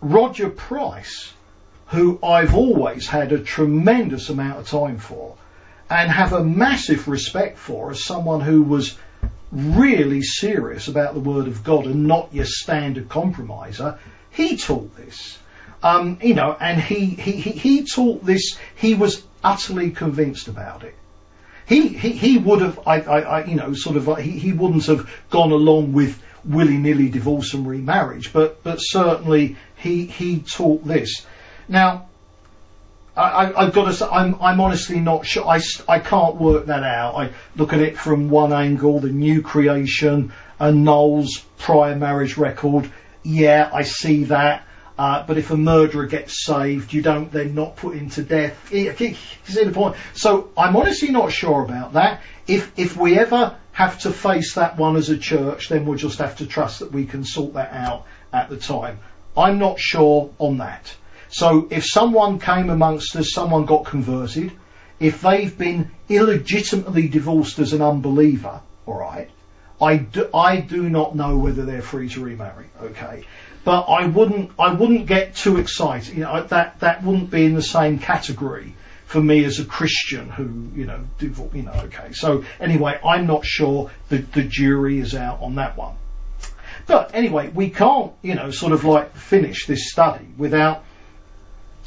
[0.03, 1.33] Roger Price,
[1.87, 5.37] who I've always had a tremendous amount of time for
[5.89, 8.99] and have a massive respect for as someone who was
[9.53, 13.99] really serious about the Word of God and not your standard compromiser,
[14.31, 15.39] he taught this.
[15.83, 20.83] Um, you know, and he, he, he, he taught this, he was utterly convinced about
[20.83, 20.95] it.
[21.67, 24.87] He, he, he would have, I, I, I, you know, sort of, he, he wouldn't
[24.87, 31.27] have gone along with willy-nilly divorce and remarriage, but, but certainly he, he taught this.
[31.69, 32.09] Now,
[33.17, 35.47] I, have got to say, I'm, I'm honestly not sure.
[35.47, 37.17] I, I can't work that out.
[37.17, 42.91] I look at it from one angle, the new creation, annuls prior marriage record.
[43.23, 44.67] Yeah, I see that.
[44.99, 48.73] Uh, but if a murderer gets saved, you don't then not put him to death.
[48.73, 49.97] You see the point?
[50.15, 52.23] So I'm honestly not sure about that.
[52.47, 56.19] If if we ever have to face that one as a church, then we'll just
[56.19, 59.01] have to trust that we can sort that out at the time.
[59.37, 60.95] I'm not sure on that.
[61.29, 64.53] So if someone came amongst us, someone got converted,
[65.01, 69.31] if they've been illegitimately divorced as an unbeliever, all right,
[69.81, 72.67] I do, I do not know whether they're free to remarry.
[72.81, 73.25] Okay,
[73.65, 76.15] but I wouldn't I wouldn't get too excited.
[76.17, 78.75] You know that that wouldn't be in the same category
[79.07, 81.55] for me as a Christian who you know divorce.
[81.55, 82.13] You know, okay.
[82.13, 83.91] So anyway, I'm not sure.
[84.09, 85.95] The the jury is out on that one.
[86.87, 90.85] But anyway, we can't you know sort of like finish this study without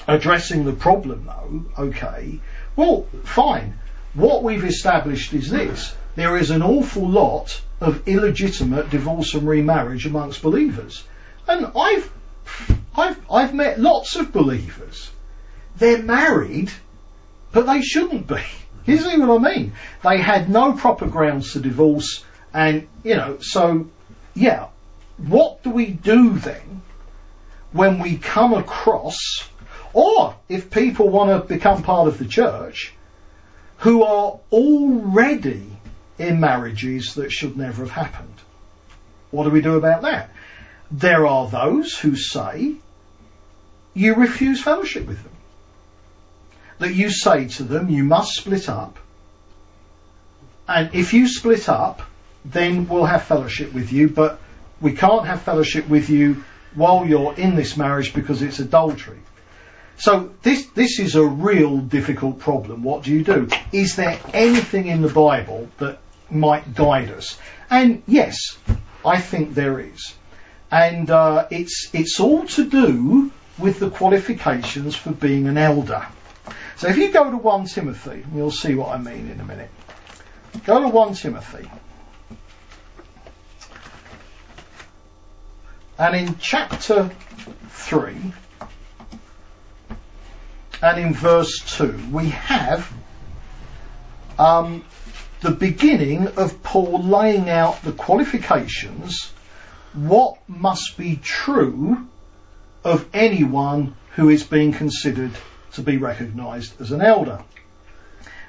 [0.08, 1.84] addressing the problem though.
[1.86, 2.40] Okay.
[2.76, 3.76] Well, fine.
[4.14, 5.96] What we've established is this.
[6.16, 11.04] There is an awful lot of illegitimate divorce and remarriage amongst believers.
[11.48, 12.12] And I've,
[12.96, 15.12] I've, I've met lots of believers.
[15.78, 16.72] They're married,
[17.52, 18.42] but they shouldn't be.
[18.88, 19.74] You see what I mean?
[20.04, 22.24] They had no proper grounds to divorce,
[22.54, 23.88] and, you know, so,
[24.36, 24.68] yeah,
[25.18, 26.82] what do we do then
[27.72, 29.48] when we come across,
[29.94, 32.94] or if people want to become part of the church,
[33.80, 35.68] who are already
[36.18, 38.34] in marriages that should never have happened.
[39.32, 40.30] What do we do about that?
[40.92, 42.76] There are those who say
[43.94, 45.32] you refuse fellowship with them.
[46.80, 48.98] That you say to them, you must split up.
[50.68, 52.02] And if you split up,
[52.44, 54.40] then we'll have fellowship with you, but
[54.86, 56.44] we can't have fellowship with you
[56.76, 59.20] while you're in this marriage because it's adultery.
[59.98, 62.84] So this this is a real difficult problem.
[62.84, 63.48] What do you do?
[63.72, 67.38] Is there anything in the Bible that might guide us.
[67.70, 68.58] And yes,
[69.04, 70.14] I think there is.
[70.72, 76.06] And uh, it's, it's all to do with the qualifications for being an elder.
[76.78, 79.70] So if you go to 1 Timothy, you'll see what I mean in a minute.
[80.66, 81.70] Go to 1 Timothy.
[85.98, 87.10] And in chapter
[87.70, 88.34] 3,
[90.82, 92.92] and in verse 2, we have
[94.38, 94.84] um,
[95.40, 99.32] the beginning of Paul laying out the qualifications,
[99.94, 102.08] what must be true
[102.84, 105.32] of anyone who is being considered
[105.74, 107.42] to be recognised as an elder.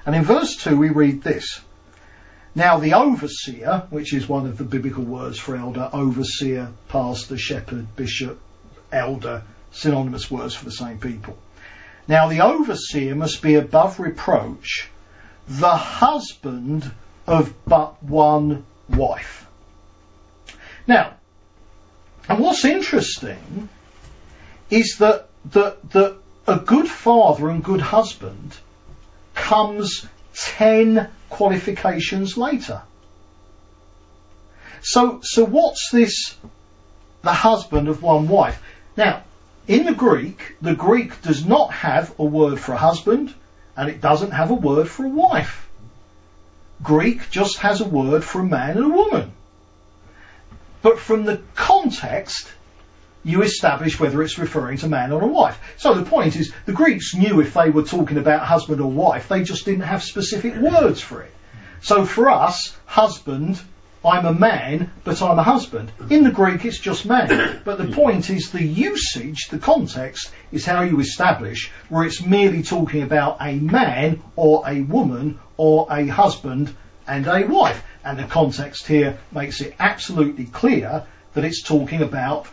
[0.05, 1.61] And in verse 2 we read this.
[2.57, 7.95] Now the overseer, which is one of the biblical words for elder, overseer, pastor, shepherd,
[7.97, 8.41] bishop,
[8.91, 9.43] elder,
[9.73, 11.37] synonymous words for the same people.
[12.09, 14.89] Now the overseer must be above reproach,
[15.47, 16.91] the husband
[17.27, 19.47] of but one wife.
[20.87, 21.13] Now,
[22.27, 23.69] and what's interesting
[24.71, 28.57] is that, that, that a good father and good husband
[29.35, 32.83] comes 10 qualifications later.
[34.83, 36.37] So, so what's this,
[37.23, 38.63] the husband of one wife?
[38.97, 39.25] Now,
[39.67, 43.35] in the Greek, the Greek does not have a word for a husband,
[43.77, 45.69] and it doesn't have a word for a wife.
[46.83, 49.33] Greek just has a word for a man and a woman.
[50.83, 52.49] But from the context,
[53.27, 55.59] you establish whether it's referring to man or a wife.
[55.77, 59.29] So the point is, the Greeks knew if they were talking about husband or wife,
[59.29, 61.33] they just didn't have specific words for it.
[61.81, 63.61] So for us, husband
[64.05, 65.91] I'm a man, but I'm a husband.
[66.11, 67.61] In the Greek, it's just man.
[67.65, 72.63] But the point is the usage, the context, is how you establish where it's merely
[72.63, 76.73] talking about a man or a woman or a husband
[77.09, 77.83] and a wife.
[78.05, 81.05] And the context here makes it absolutely clear
[81.35, 82.47] that it's talking about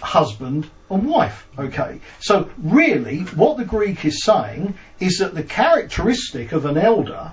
[0.00, 1.46] husband and wife.
[1.58, 2.00] Okay.
[2.20, 7.32] So really, what the Greek is saying is that the characteristic of an elder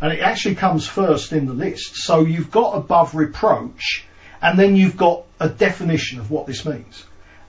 [0.00, 1.96] and it actually comes first in the list.
[1.96, 4.04] So you've got above reproach,
[4.42, 7.04] and then you've got a definition of what this means.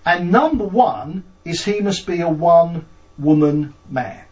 [0.05, 2.85] And number one is he must be a one
[3.17, 4.23] woman man.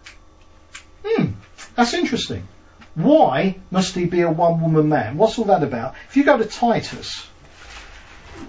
[1.05, 1.31] Hmm,
[1.75, 2.47] that's interesting.
[2.95, 5.17] Why must he be a one woman man?
[5.17, 5.95] What's all that about?
[6.07, 7.27] If you go to Titus,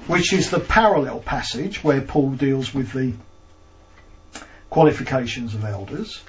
[0.07, 3.12] which is the parallel passage where Paul deals with the
[4.70, 6.22] qualifications of elders,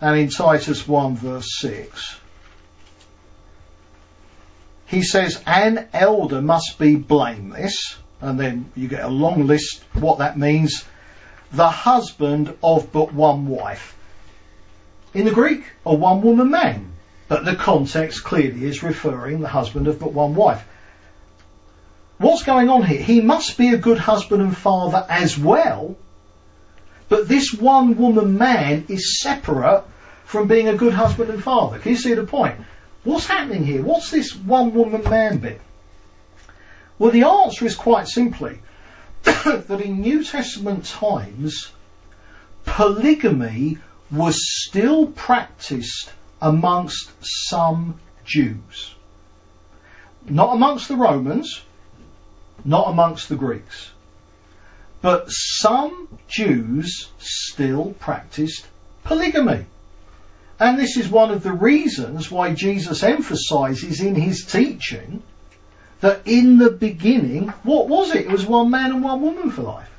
[0.00, 2.20] and in Titus 1 verse 6,
[4.86, 10.18] he says an elder must be blameless, and then you get a long list what
[10.18, 10.84] that means.
[11.52, 13.96] The husband of but one wife.
[15.14, 16.92] In the Greek, a one woman man,
[17.28, 20.66] but the context clearly is referring the husband of but one wife.
[22.18, 23.02] What's going on here?
[23.02, 25.96] He must be a good husband and father as well,
[27.08, 29.84] but this one woman man is separate
[30.24, 31.78] from being a good husband and father.
[31.78, 32.56] Can you see the point?
[33.04, 33.82] What's happening here?
[33.82, 35.60] What's this one woman man bit?
[36.98, 38.60] Well, the answer is quite simply
[39.22, 41.70] that in New Testament times,
[42.64, 43.78] polygamy
[44.10, 46.10] was still practiced
[46.40, 48.94] amongst some Jews.
[50.28, 51.62] Not amongst the Romans,
[52.66, 53.90] not amongst the Greeks.
[55.00, 58.66] But some Jews still practiced
[59.04, 59.66] polygamy.
[60.58, 65.22] And this is one of the reasons why Jesus emphasizes in his teaching
[66.00, 68.26] that in the beginning, what was it?
[68.26, 69.90] It was one man and one woman for life.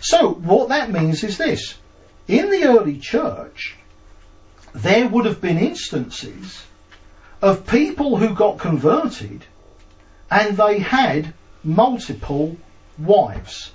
[0.00, 1.74] So what that means is this.
[2.26, 3.76] In the early church,
[4.74, 6.64] there would have been instances
[7.40, 9.44] of people who got converted
[10.30, 11.32] and they had
[11.64, 12.56] multiple
[12.98, 13.72] wives.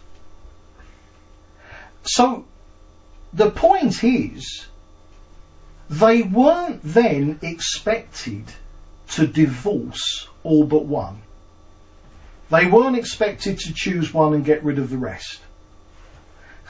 [2.04, 2.46] So
[3.34, 4.66] the point is,
[5.90, 8.44] they weren't then expected
[9.12, 11.22] to divorce all but one.
[12.50, 15.40] They weren't expected to choose one and get rid of the rest.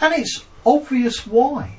[0.01, 1.77] And it's obvious why.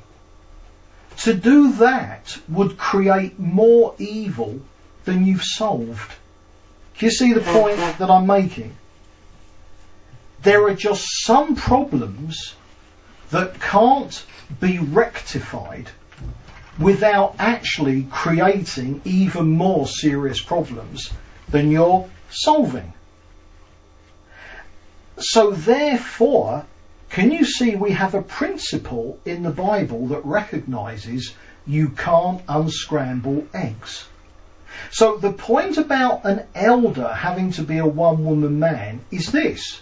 [1.17, 4.59] To do that would create more evil
[5.05, 6.11] than you've solved.
[6.97, 8.75] Do you see the point that I'm making?
[10.43, 12.55] There are just some problems
[13.29, 14.25] that can't
[14.59, 15.89] be rectified
[16.79, 21.11] without actually creating even more serious problems
[21.49, 22.93] than you're solving.
[25.19, 26.65] So therefore,
[27.09, 31.35] can you see we have a principle in the Bible that recognizes
[31.67, 34.05] you can't unscramble eggs?
[34.89, 39.81] So the point about an elder having to be a one woman man is this.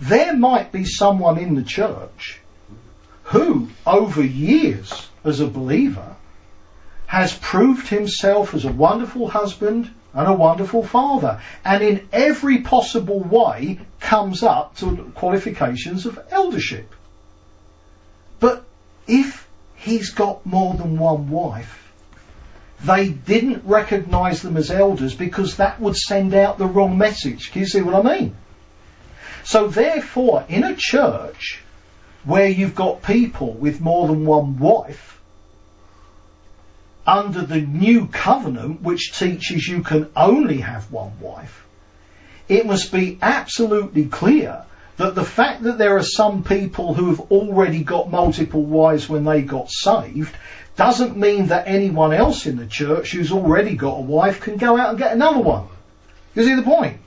[0.00, 2.40] There might be someone in the church
[3.24, 6.16] who, over years as a believer,
[7.06, 13.20] has proved himself as a wonderful husband and a wonderful father, and in every possible
[13.20, 16.94] way comes up to qualifications of eldership.
[18.40, 18.64] But
[19.06, 21.92] if he's got more than one wife,
[22.84, 27.50] they didn't recognise them as elders because that would send out the wrong message.
[27.50, 28.36] Can you see what I mean?
[29.48, 31.62] So therefore, in a church,
[32.22, 35.18] where you've got people with more than one wife,
[37.06, 41.64] under the new covenant, which teaches you can only have one wife,
[42.46, 44.64] it must be absolutely clear
[44.98, 49.24] that the fact that there are some people who have already got multiple wives when
[49.24, 50.36] they got saved
[50.76, 54.76] doesn't mean that anyone else in the church who's already got a wife can go
[54.76, 55.68] out and get another one.
[56.34, 57.00] You see the point?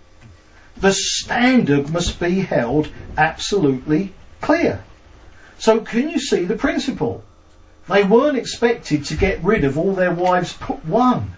[0.78, 4.84] The standard must be held absolutely clear.
[5.60, 7.24] So can you see the principle?
[7.88, 11.32] They weren't expected to get rid of all their wives put one.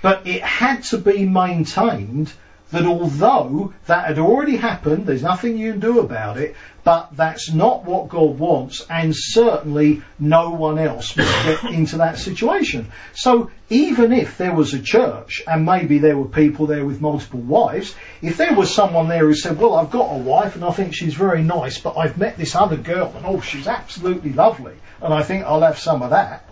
[0.00, 2.32] But it had to be maintained
[2.72, 7.52] that although that had already happened, there's nothing you can do about it, but that's
[7.52, 12.90] not what God wants, and certainly no one else must get into that situation.
[13.14, 17.40] So even if there was a church, and maybe there were people there with multiple
[17.40, 20.72] wives, if there was someone there who said, well, I've got a wife and I
[20.72, 24.74] think she's very nice, but I've met this other girl and oh, she's absolutely lovely,
[25.00, 26.48] and I think I'll have some of that,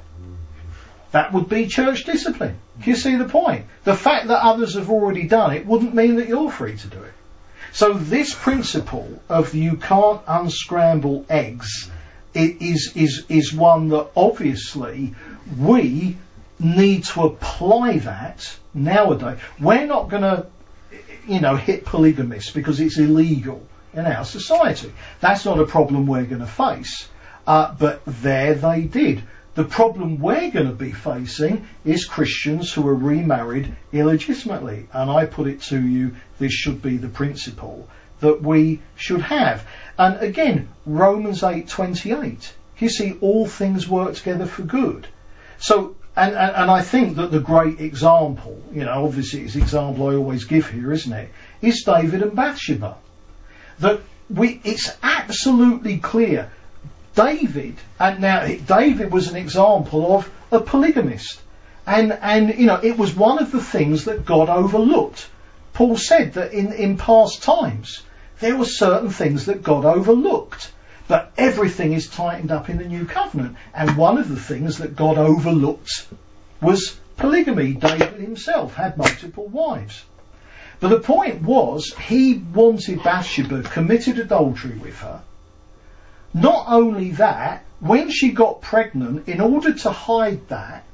[1.12, 2.58] that would be church discipline.
[2.82, 3.66] Do you see the point?
[3.84, 7.02] The fact that others have already done it wouldn't mean that you're free to do
[7.02, 7.12] it.
[7.72, 11.90] So this principle of you can't unscramble eggs
[12.34, 15.14] is, is, is one that obviously
[15.58, 16.16] we
[16.58, 19.38] need to apply that nowadays.
[19.58, 20.46] We're not going to,
[21.26, 24.92] you know, hit polygamists because it's illegal in our society.
[25.20, 27.08] That's not a problem we're going to face.
[27.46, 29.22] Uh, but there they did.
[29.54, 34.86] The problem we're going to be facing is Christians who are remarried illegitimately.
[34.92, 37.88] And I put it to you, this should be the principle
[38.20, 39.66] that we should have.
[39.98, 42.52] And again, Romans 8:28.
[42.78, 45.06] You see, all things work together for good.
[45.58, 49.60] So, and, and, and I think that the great example, you know, obviously it's the
[49.60, 52.96] example I always give here, isn't it, is David and Bathsheba.
[53.80, 54.00] That
[54.30, 56.50] we, it's absolutely clear
[57.20, 61.40] David, and now David was an example of a polygamist.
[61.86, 65.28] And, and, you know, it was one of the things that God overlooked.
[65.74, 68.02] Paul said that in, in past times,
[68.38, 70.72] there were certain things that God overlooked.
[71.08, 73.56] But everything is tightened up in the new covenant.
[73.74, 76.06] And one of the things that God overlooked
[76.60, 77.72] was polygamy.
[77.72, 80.04] David himself had multiple wives.
[80.78, 85.20] But the point was, he wanted Bathsheba, committed adultery with her,
[86.34, 90.84] not only that, when she got pregnant, in order to hide that,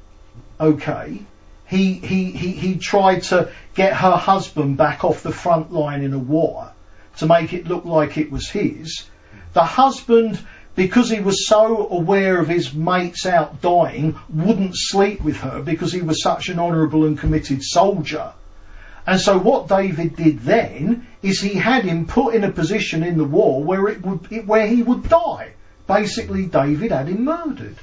[0.59, 1.21] okay,
[1.65, 6.13] he, he, he, he tried to get her husband back off the front line in
[6.13, 6.71] a war
[7.17, 9.05] to make it look like it was his.
[9.53, 10.39] The husband
[10.77, 15.91] because he was so aware of his mates out dying, wouldn't sleep with her because
[15.91, 18.31] he was such an honourable and committed soldier.
[19.07, 23.17] And so what David did then is he had him put in a position in
[23.17, 25.53] the war where it would, where he would die.
[25.87, 27.77] Basically, David had him murdered.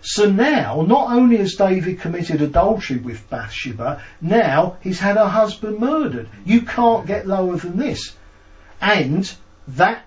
[0.00, 5.80] So now, not only has David committed adultery with Bathsheba, now he's had her husband
[5.80, 6.28] murdered.
[6.44, 8.14] You can't get lower than this.
[8.80, 9.32] And
[9.68, 10.04] that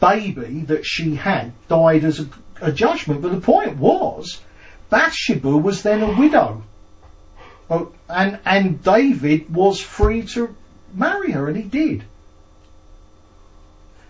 [0.00, 2.28] baby that she had died as a,
[2.60, 3.22] a judgment.
[3.22, 4.40] But the point was,
[4.88, 6.62] Bathsheba was then a widow.
[7.70, 10.54] And, and David was free to
[10.94, 12.04] marry her, and he did.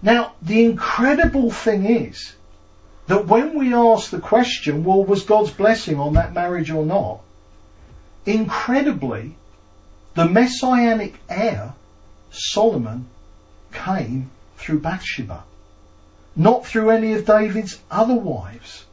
[0.00, 2.34] Now, the incredible thing is
[3.08, 7.20] that when we ask the question, well, was God's blessing on that marriage or not?
[8.26, 9.34] Incredibly,
[10.14, 11.72] the messianic heir,
[12.30, 13.06] Solomon,
[13.72, 15.42] came through Bathsheba
[16.38, 18.84] not through any of David's other wives.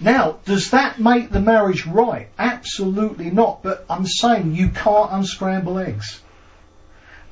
[0.00, 2.28] Now, does that make the marriage right?
[2.38, 3.62] Absolutely not.
[3.62, 6.20] But I'm saying you can't unscramble eggs.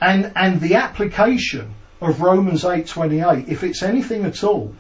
[0.01, 4.75] And and the application of Romans 8:28, if it's anything at all,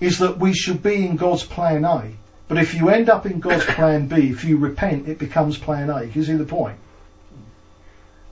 [0.00, 2.12] is that we should be in God's plan A.
[2.48, 5.88] But if you end up in God's plan B, if you repent, it becomes plan
[5.88, 6.04] A.
[6.04, 6.78] You see the point?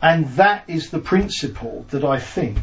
[0.02, 2.58] And that is the principle that I think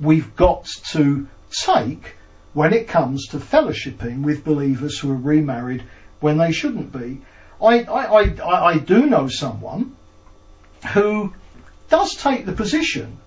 [0.00, 2.16] we've got to take
[2.54, 5.84] when it comes to fellowshipping with believers who are remarried
[6.20, 7.20] when they shouldn't be.
[7.60, 9.96] I, I, I, I do know someone
[10.92, 11.32] who
[11.88, 13.18] does take the position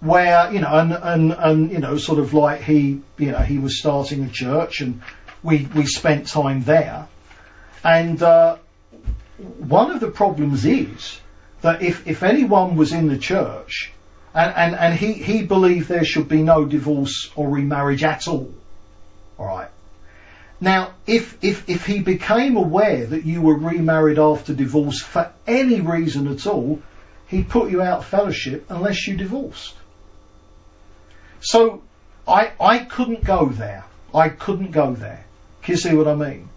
[0.00, 3.58] where, you know, and, and, and, you know, sort of like he, you know, he
[3.58, 5.02] was starting a church and
[5.42, 7.08] we, we spent time there.
[7.84, 8.58] And, uh,
[9.36, 11.20] one of the problems is
[11.60, 13.92] that if, if anyone was in the church
[14.34, 18.52] and, and, and he, he believed there should be no divorce or remarriage at all.
[19.38, 19.70] Alright.
[20.60, 25.80] Now, if, if, if he became aware that you were remarried after divorce for any
[25.80, 26.82] reason at all,
[27.28, 29.74] he'd put you out of fellowship unless you divorced.
[31.40, 31.82] So,
[32.26, 33.84] I, I couldn't go there.
[34.12, 35.24] I couldn't go there.
[35.62, 36.48] Can you see what I mean?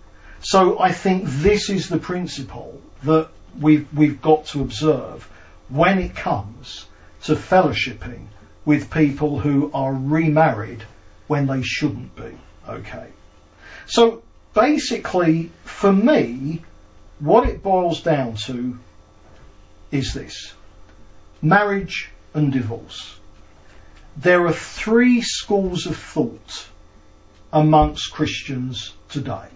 [0.42, 3.30] So I think this is the principle that
[3.60, 5.30] we've, we've got to observe
[5.70, 6.88] when it comes
[7.24, 8.26] to fellowshipping
[8.66, 10.84] with people who are remarried
[11.28, 12.38] when they shouldn't be.
[12.80, 13.08] Okay.
[13.88, 14.24] So
[14.54, 16.62] basically, for me,
[17.20, 18.78] what it boils down to
[19.92, 20.54] is this.
[21.42, 23.16] Marriage and divorce.
[24.18, 26.68] There are three schools of thought
[27.52, 29.48] amongst Christians today.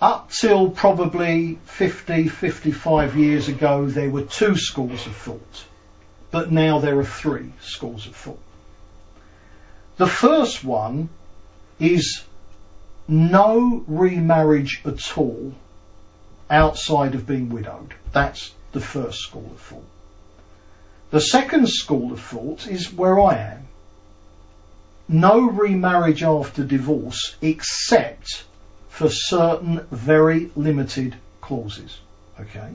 [0.00, 5.64] Up till probably 50, 55 years ago, there were two schools of thought
[6.30, 8.38] but now there are three schools of thought.
[9.96, 11.08] The first one
[11.78, 12.22] is
[13.06, 15.54] no remarriage at all
[16.50, 17.94] outside of being widowed.
[18.12, 19.88] That's the first school of thought.
[21.10, 23.66] The second school of thought is where I am.
[25.08, 28.44] No remarriage after divorce except
[28.90, 31.98] for certain very limited clauses.
[32.38, 32.74] Okay?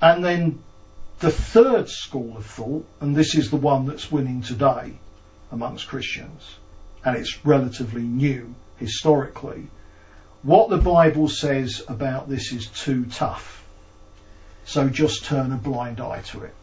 [0.00, 0.60] And then
[1.18, 4.94] the third school of thought, and this is the one that's winning today
[5.50, 6.56] amongst Christians,
[7.04, 9.66] and it's relatively new historically,
[10.42, 13.64] what the Bible says about this is too tough.
[14.64, 16.54] So just turn a blind eye to it.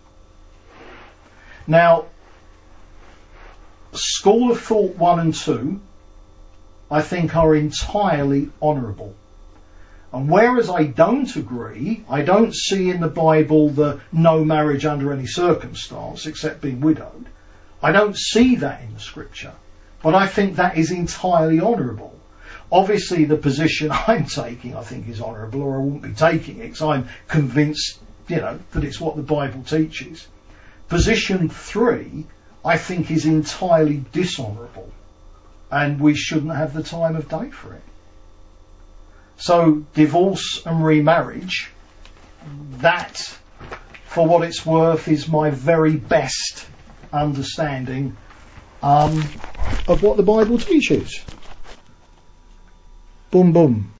[1.68, 2.06] Now,
[3.94, 5.80] school of thought one and two,
[6.92, 9.16] I think are entirely honourable.
[10.12, 15.14] And whereas I don't agree, I don't see in the Bible the no marriage under
[15.14, 17.28] any circumstance except being widowed.
[17.82, 19.54] I don't see that in the scripture.
[20.02, 22.18] But I think that is entirely honourable.
[22.72, 26.64] Obviously the position I'm taking I think is honourable or I wouldn't be taking it
[26.64, 30.28] because I'm convinced, you know, that it's what the Bible teaches.
[30.88, 32.26] Position three
[32.64, 34.90] I think is entirely dishonourable
[35.72, 37.82] and we shouldn't have the time of day for it.
[39.38, 41.72] So divorce and remarriage,
[42.80, 43.18] that,
[44.06, 46.68] for what it's worth, is my very best
[47.14, 48.18] understanding
[48.82, 49.44] um,
[49.88, 51.26] of what the Bible teaches.
[53.32, 53.94] Boom, boom.